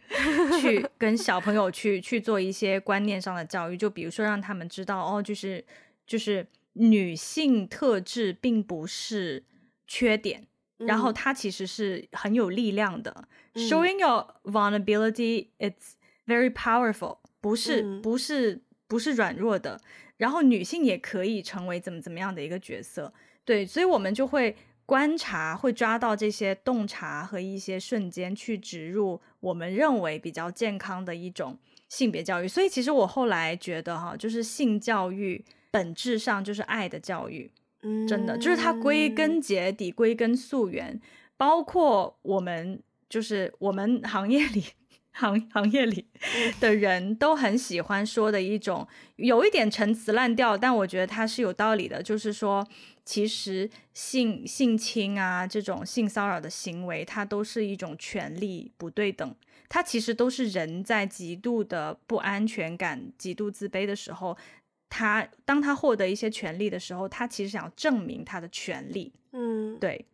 [0.62, 3.76] 去跟小朋友去去做一些观念上的教育。
[3.76, 5.66] 就比如说，让他们知道，哦，就是
[6.06, 9.43] 就是女性特质并不是
[9.88, 10.47] 缺点，
[10.80, 13.28] 嗯、然后它其实是很有力量的。
[13.53, 15.93] 嗯、Showing your vulnerability, it's
[16.26, 19.82] very powerful，不是、嗯、不是不是软弱的。
[20.17, 23.13] 然后女性也可以成为怎么怎么样的一个角色。
[23.43, 24.55] 对，所以我们就会
[24.86, 31.57] 观察，会抓到这些洞察和一些瞬间去植入我们认为比较健康的一种
[31.89, 32.47] 性别教育。
[32.47, 37.49] 所以其实我后来觉得哈，就是性教育本质上就是爱的教育，
[37.82, 41.01] 嗯，真的就是它归根结底、归根溯源，
[41.38, 44.65] 包括我们就是我们行业里。
[45.13, 46.07] 行行业里
[46.61, 52.01] 的人都很喜欢说的一种，有一点陈词滥调，但我觉得它是有道理的。
[52.01, 52.65] 就是说，
[53.03, 59.36] 其实性性侵啊这种性骚扰的行为，它都是一种权利不对等。
[59.67, 64.38] 它其实都是人在极度的不安全感、极度自卑的时候，
[64.91, 69.11] 他当他获得一些权利的时候，他其实想要证明他的权利。
[69.31, 70.05] 嗯，对，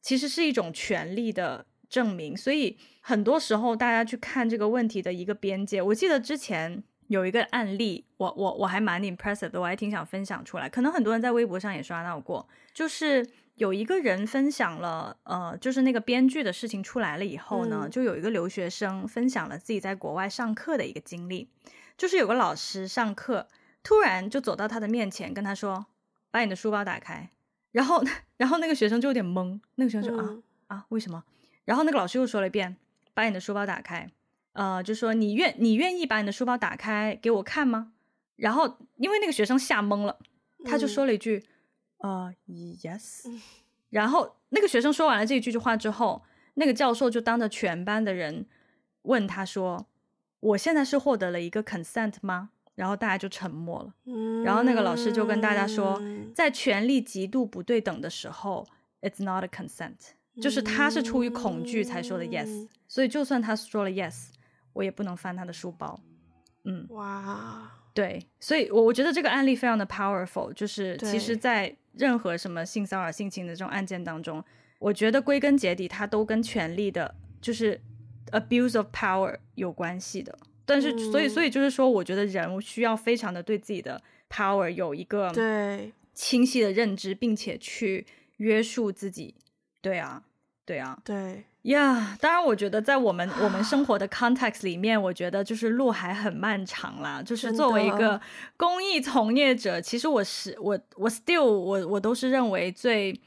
[0.00, 1.66] 其实是一种权利的。
[1.88, 5.80] 证明，所以很多时候大家去看这个问题的一个边界。
[5.80, 10.68] 我记得之前有一个案例，我我我还蛮 impressive 的，我还挺想分享出来。
[10.68, 13.24] 可能很多人在微博上也刷到过，就是
[13.54, 21.48] 有一个人分享了，呃，就是那个编剧的事情出来了以后呢，嗯、就有一个留学生分享了自己在国外上课的一个经历，
[21.96, 23.46] 就是有个老师上课。
[23.86, 25.86] 突然就走到他的面前，跟他说
[26.32, 27.30] ：“把你的书包打开。”
[27.70, 28.02] 然后，
[28.36, 29.60] 然后那个学生就有点懵。
[29.76, 30.18] 那个学生说
[30.66, 31.22] ：“啊啊，为什么？”
[31.64, 32.76] 然后那个老师又说了一遍
[33.14, 34.10] ：“把你的书包打开。”
[34.54, 37.92] 呃，就说你愿你愿意把你的书包打开给我看吗？
[38.34, 40.18] 然后因为那个学生吓懵了，
[40.64, 41.44] 他就说了一句
[42.02, 43.30] ：“呃，yes。”
[43.90, 46.24] 然后那个学生说完了这一句话之后，
[46.54, 48.46] 那个教授就当着全班的人
[49.02, 49.86] 问他说
[50.40, 53.92] ：“我现在是获得了一个 consent 吗？”然后大家就沉默了。
[54.44, 56.00] 然后那个老师就跟大家说，
[56.32, 58.64] 在权力极度不对等的时候
[59.02, 59.96] ，it's not a consent，
[60.40, 62.68] 就是他是出于恐惧才说的 yes。
[62.86, 64.28] 所以就算他说了 yes，
[64.72, 65.98] 我也不能翻他的书包。
[66.64, 74.44] 嗯，哇，对，所以我我觉得这个案例非常的 powerful，就是其实，在任何什么性骚扰、性侵的这种案件当中，
[74.78, 77.80] 我觉得归根结底，它都跟权力的，就是
[78.32, 80.36] abuse of power 有关系的。
[80.66, 88.04] 但是，所以，所以就是说，我觉得人需要非常的对自己的 power 有一个对清晰的认知，并且去
[88.38, 89.36] 约束自己。
[89.80, 90.24] 对啊，
[90.64, 92.14] 对啊，对呀。
[92.14, 97.22] Yeah, 当然，我觉得在我们我们生活的 context 里面，我觉得就是路还很漫长啦。
[97.22, 98.20] 就是作为一个
[98.56, 103.20] 公益从业者，其实我是我我 still 我我都是认为最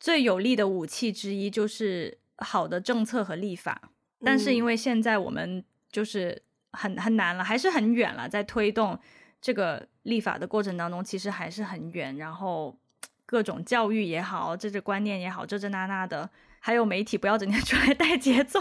[0.00, 3.90] 最有力的武器之一就是好的政策和立法。
[4.24, 6.42] 但是因为现在我们就是。
[6.76, 8.28] 很很难了，还是很远了。
[8.28, 8.98] 在推动
[9.40, 12.16] 这个立法的过程当中，其实还是很远。
[12.18, 12.76] 然后
[13.24, 16.28] 各种教育也好，这这观念也好，这这那那的，
[16.60, 18.60] 还有媒体不要整天 出来带节奏。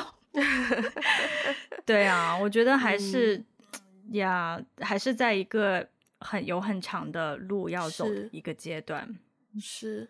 [1.86, 5.88] 对啊，我觉得还是、嗯、呀，还是在一个
[6.20, 9.08] 很有很长的路要走一个阶段。
[9.60, 10.10] 是，是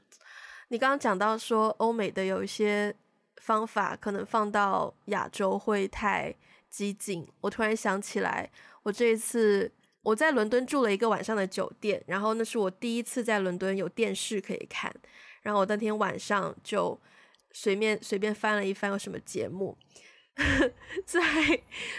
[0.69, 2.95] 你刚刚讲到说欧美的有一些
[3.37, 6.33] 方法，可能放到亚洲会太。
[6.75, 8.51] 激进，我突然想起来，
[8.83, 9.71] 我这一次
[10.01, 14.93] 我在伦敦住了一个晚上的酒店，然后那是我第一次在伦敦有电视可以看，
[15.41, 16.99] 然后我当天晚上就
[17.53, 19.77] 随便随便翻了一翻有什么节目，
[21.07, 21.21] 在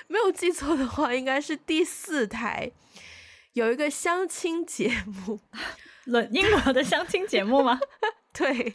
[0.08, 2.70] 没有记错的话，应该是第四台
[3.54, 5.40] 有一个相亲节目，
[6.04, 7.80] 伦英国的相亲节目吗？
[8.34, 8.74] 对，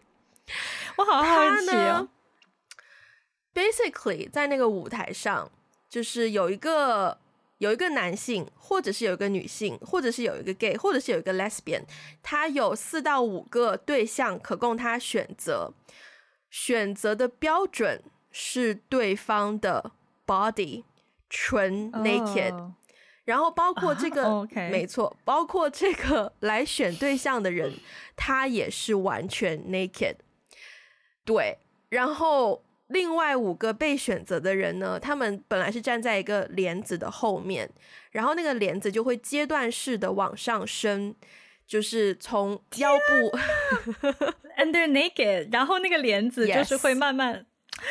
[0.95, 2.10] 我好好奇哦。
[3.54, 5.52] Basically，在那个舞台上。
[5.92, 7.18] 就是有一个
[7.58, 11.84] 有一个男性，或者是有一个女性，或者是有一个 gay，或者是有一个 lesbian，
[12.24, 15.74] 他有四到五个对象可供他选择，
[16.50, 19.92] 选择的标准是对方的
[20.26, 20.86] body
[21.30, 22.72] 纯 naked，、oh.
[23.26, 24.72] 然后包括这个，oh, okay.
[24.72, 27.74] 没错，包括这个 来选对象的人，
[28.16, 30.16] 他也是完全 naked，
[31.26, 31.58] 对，
[31.89, 32.64] 然后。
[32.92, 37.70] 另外五个被选择的人呢，他们本来是站在一个帘子的后面，
[38.12, 41.16] 然后那个帘子就会阶段式的往上升，
[41.66, 43.38] 就是从腰部
[44.58, 47.46] under naked，然后那个帘子就是会慢慢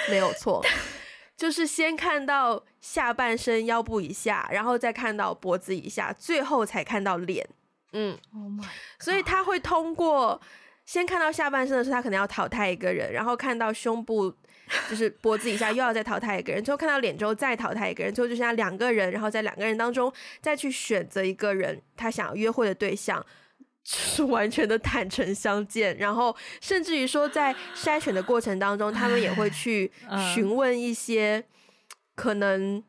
[0.07, 0.62] ，yes, 没有错，
[1.36, 7.48] 就是先看到下半身腰部以下，然后再看到脖子以下，最后才看到脸。
[7.92, 10.40] 嗯，oh my，所以他会通过
[10.84, 14.34] 先看到下半身的时候，他可能要淘汰一个人，然后看到胸部。
[14.88, 23.24] 就是脖子以下又要再淘汰一个人，最后看到脸之后再淘汰一个人，最后就剩下两个人，然后在两个人当中再去选择一个人，他想要约会的对象，
[23.84, 25.96] 就是完全的坦诚相见。
[25.98, 29.90] 然后甚至于说，在筛选的过程当中，他们也会去
[30.34, 31.44] 询问一些
[32.14, 32.82] 可能。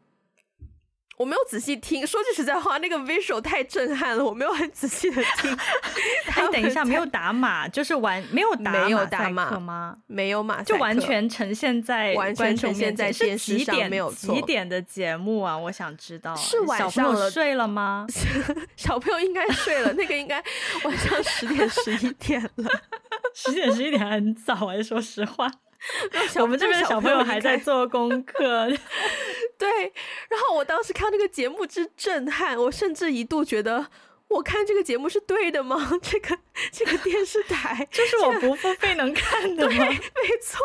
[1.21, 5.55] 我没有仔细听，说句实在话，那个 visual 太震撼了，我没有很仔细的听。
[6.33, 9.95] 哎，等一下，没有打码，就是完没有打没有打码吗？
[10.07, 14.33] 没有马赛克，就完全呈现在完全呈现在电视上，没有错。
[14.33, 15.55] 几点的节目啊？
[15.55, 16.35] 我想知道。
[16.35, 18.07] 是晚上了，睡了吗？
[18.75, 20.43] 小朋友应该睡了，那个应该
[20.83, 22.81] 晚上十点十一点了，
[23.35, 25.51] 十点十一点很早哎、欸，说实话。
[26.41, 28.67] 我们这边小朋友还在做功课。
[29.57, 29.93] 对，
[30.29, 33.87] 然后我当时看那个节目之震撼，我甚至一度觉得，
[34.27, 35.91] 我看这个节目是对的吗？
[36.01, 36.37] 这个
[36.71, 39.77] 这个电视台就是我不付费能看的吗？
[39.77, 40.59] 对，没错，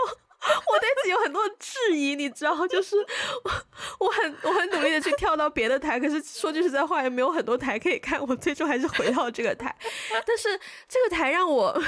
[0.66, 2.96] 我对自己有很多质疑，你知道，就是
[3.44, 3.50] 我
[4.06, 9.74] 我很我很努力的去跳到别的台，可是说句实在话，也没有很多台可以看，我最终还是回到这个台。
[10.26, 11.82] 但是这个台让我。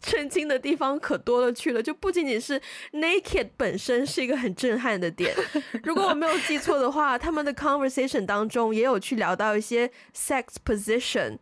[0.00, 2.60] 震惊的地方可多了去了，就不仅仅是
[2.92, 5.34] naked 本身是一个很震撼的点。
[5.82, 11.38] 如果我没有记错的话，他们的 conversation 当中也有去聊到一些 sex position。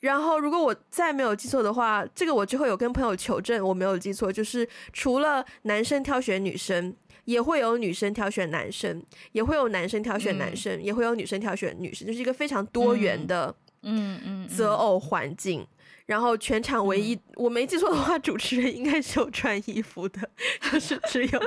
[0.00, 6.96] 然后，如果我再没有记错的话，这个我之后有跟朋友求证，我没有记错，就是除了男生挑选女生，
[7.26, 14.48] 也会有女生挑选男生，也会有男生挑选男生，嗯、也会有女生挑选女生，就是一个非常多元的嗯嗯。
[14.48, 15.66] 择偶环境，
[16.06, 20.30] 然后全场唯一、嗯、我没记错的话，主持人应该是有穿衣服的，
[20.72, 21.42] 就是只有。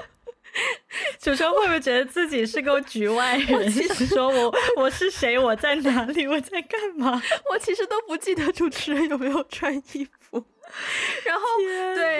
[1.20, 3.54] 主持人会不会觉得自己是个局外人？
[3.54, 5.38] 我其实说我我是谁？
[5.40, 6.28] 我在哪里？
[6.28, 7.22] 我在干嘛？
[7.50, 10.46] 我其实都不记得主持人有没有穿衣服。
[11.26, 11.46] 然后
[11.96, 12.18] 对，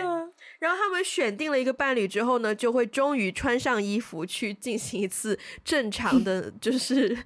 [0.60, 7.18] 然后他们选定了一个伴侣之后呢，就会终于穿上衣服去进行一次正常的，就是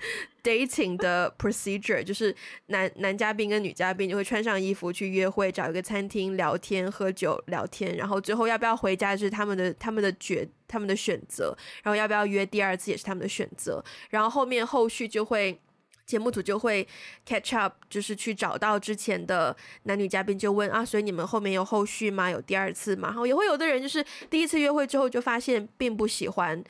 [0.48, 2.34] dating 的 procedure，就是
[2.68, 15.60] 男男嘉宾跟女嘉宾就会穿上衣服去约会，找一个餐厅聊天、喝酒、聊天，然后最后要不要回家就是他们的他们的决他们的选择，然后要不要约第二次也是他们的选择，然后后面后续就会。
[16.08, 16.88] 节目组就会
[17.26, 22.32] catch up，就是去找到之前的男女嘉宾，就问啊，所以你们后面有后续吗？
[22.32, 23.10] 有第二次吗？
[23.10, 26.64] 然后也会有的人就是第一次约会之后就发现并不喜欢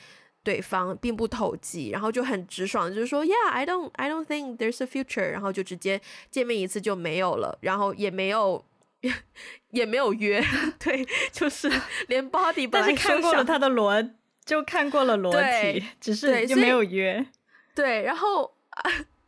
[0.48, 8.64] 对方，并不投机，然后就很直爽，就是说，Yeah，I don't, I don't think there's a future，然后就直接见面一次就没有了，然后也没有
[9.72, 10.42] 也没有约，
[10.82, 11.70] 对，就是
[12.06, 14.02] 连 body，但是看过了他的裸，
[14.46, 15.30] 就看过了裸
[15.60, 17.26] 体，只是就没有约，
[17.74, 18.54] 对，对，然后。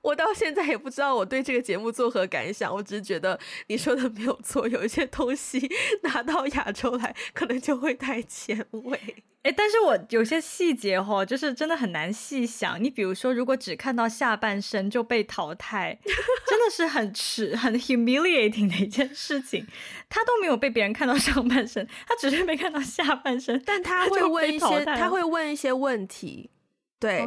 [0.03, 5.71] 我到现在也不知道我对这个节目作何感想，我只是觉得你说的没有错，有一些东西
[6.03, 8.99] 拿到亚洲来可能就会太前卫。
[9.43, 12.83] 哎，但是我有些细节哈，就是真的很难细想。
[12.83, 15.99] 你比如说，如果只看到下半身就被淘汰，
[16.47, 19.67] 真的是很耻、很 humiliating 的一件事情。
[20.11, 26.51] 他都没有被别人看到上半身，他只是没看到下半身，但他会问一些，他会问一些问题。
[26.99, 27.27] 对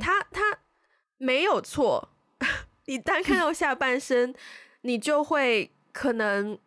[0.00, 0.58] 他他
[1.22, 2.08] 没有错。
[2.86, 4.34] 你单看到下半身，
[4.80, 6.58] 你就会可能，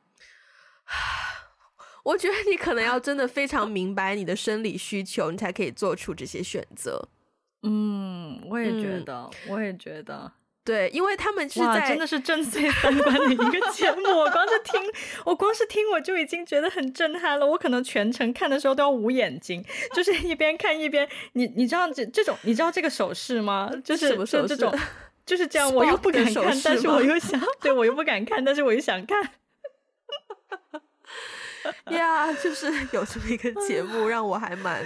[2.04, 7.10] 我觉得你可能要真的非常明白你的生理需求，你才可以做出这些选择。
[7.64, 10.32] 嗯，我也觉得，嗯、我也觉得，
[10.66, 14.04] 对，因为他们是在真的是震碎三观的一个节目。
[14.10, 14.82] 我光是听，
[15.24, 17.46] 我光是听，我就已经觉得很震撼了。
[17.46, 19.64] 我可能全程看的时候都要捂眼睛，
[19.94, 23.72] 就是一边看一边，你你知道这这种，你知道这个手势吗？
[23.84, 24.18] 就是？
[24.48, 24.78] 这种。
[25.26, 29.24] 就是这样，我又不敢看，但是我又想，对，我又不敢看，但是我又想看。
[31.90, 34.84] 呀， yeah, 就是有这么一个节目，让我还蛮。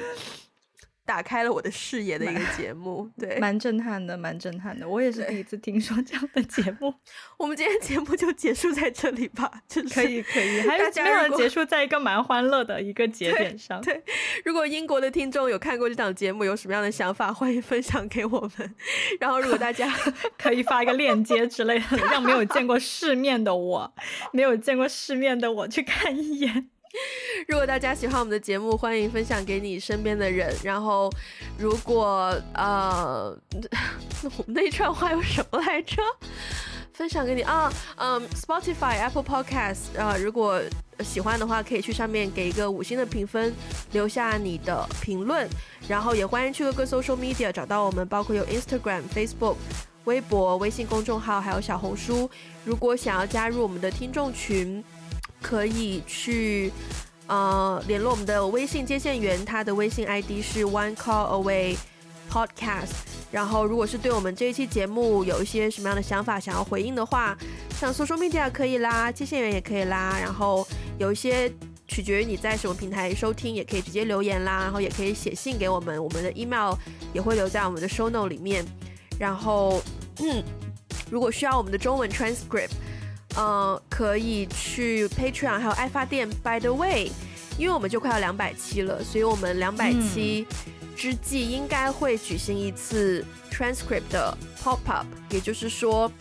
[1.10, 4.88] 打开了我的视野的一个节目， 对，蛮震撼的，蛮震撼的。
[4.88, 6.94] 我也是第一次听说这样的节目。
[7.36, 13.96] 我们今天节目就结束在这里吧，就是可以可以， 还有没有结束在一个蛮欢乐的一个节点上对。
[13.96, 14.04] 对，
[14.46, 18.76] 如果英国的听众有看过这档节目，有什么样的想法，欢迎分享给我们。
[19.20, 19.92] 然后，如果大家
[20.38, 23.92] 可以发一个链接之类的，让没有见过世面的我，
[24.32, 26.70] 没有见过世面的我去看一眼。
[27.48, 30.54] 如果大家喜欢我们的节目，欢迎分享给你身边的人。
[30.64, 31.10] 然后，
[31.58, 33.36] 如果呃，
[34.38, 36.02] 我那一串话有什么来着？
[36.94, 40.62] 分享给你啊，嗯，Spotify、Apple Podcast，呃，如果
[41.00, 43.56] 喜欢的话，可以去上面给一个五星的评分，
[43.94, 45.48] 留下你的评论。
[45.88, 49.56] 然后也欢迎去各个 social media 找到我们，包括有 Instagram、Facebook、
[50.04, 52.30] 微博、微信公众号，还有小红书。
[52.66, 54.84] 如果想要加入我们的听众群，
[55.42, 56.72] 可以去
[57.28, 61.78] 呃联络我们的微信接线员，他的微信 ID 是 One Call Away
[62.32, 62.92] Podcast。
[63.32, 67.38] 然后，如果是对我们这一期节目有一些什么样的想法想要回应的话，
[67.80, 70.18] 像 Social Media 可以啦，接线员也可以啦。
[70.20, 70.68] 然后
[70.98, 71.52] 有一些
[71.88, 74.64] 取决于你在什么平台收听，也可以直接留言啦。
[74.64, 76.74] 然后也可以写信给我们，我们的 email
[77.14, 78.66] 也会留在我们的 Show Note 里面。
[79.20, 79.80] 然后，
[80.18, 80.44] 嗯，
[81.12, 82.72] 如果需要我们的中文 transcript。
[83.36, 86.28] 呃，可以去 Patreon，还有爱发电。
[86.44, 87.12] By the way，
[87.58, 90.46] 因为我们就快要两百期了，所以我们两百期
[90.96, 95.06] 之际应该会举行一次 transcript 的 pop up。
[95.30, 96.12] 也就是说，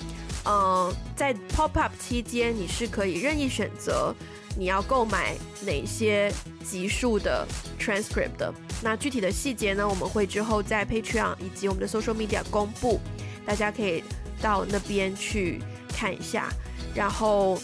[0.45, 4.15] 嗯、呃，在 pop up 期间，你是可以任意选择
[4.57, 5.35] 你要购买
[5.65, 7.47] 哪些集数的
[7.81, 8.53] transcript 的。
[8.83, 13.01] 那具体的细节呢，我们会之后在 Patreon 以及我们的 social media 公布，
[13.45, 14.05] 大家可以
[14.41, 16.49] 到那边去看一下。
[16.94, 17.60] 然后，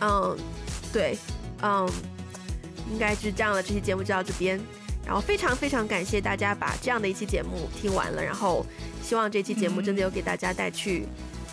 [0.00, 0.36] 嗯，
[0.92, 1.16] 对，
[1.62, 1.88] 嗯，
[2.90, 3.62] 应该是这样的。
[3.62, 4.60] 这期节目就到这边。
[5.04, 8.20] 然后非常非常感谢大家把这样的一期节目听完了。
[8.20, 8.66] 然后
[9.00, 11.06] 希望这期节目真的有给大家带去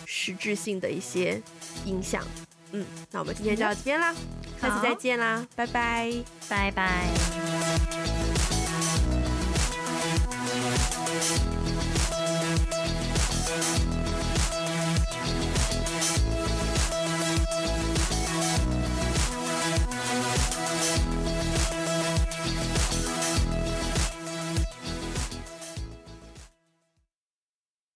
[0.06, 1.40] 实质性的一些
[1.84, 2.24] 影响。
[2.72, 4.12] 嗯，那我们今天就到这边啦，
[4.60, 6.12] 下次再见啦，拜拜，
[6.48, 8.13] 拜拜。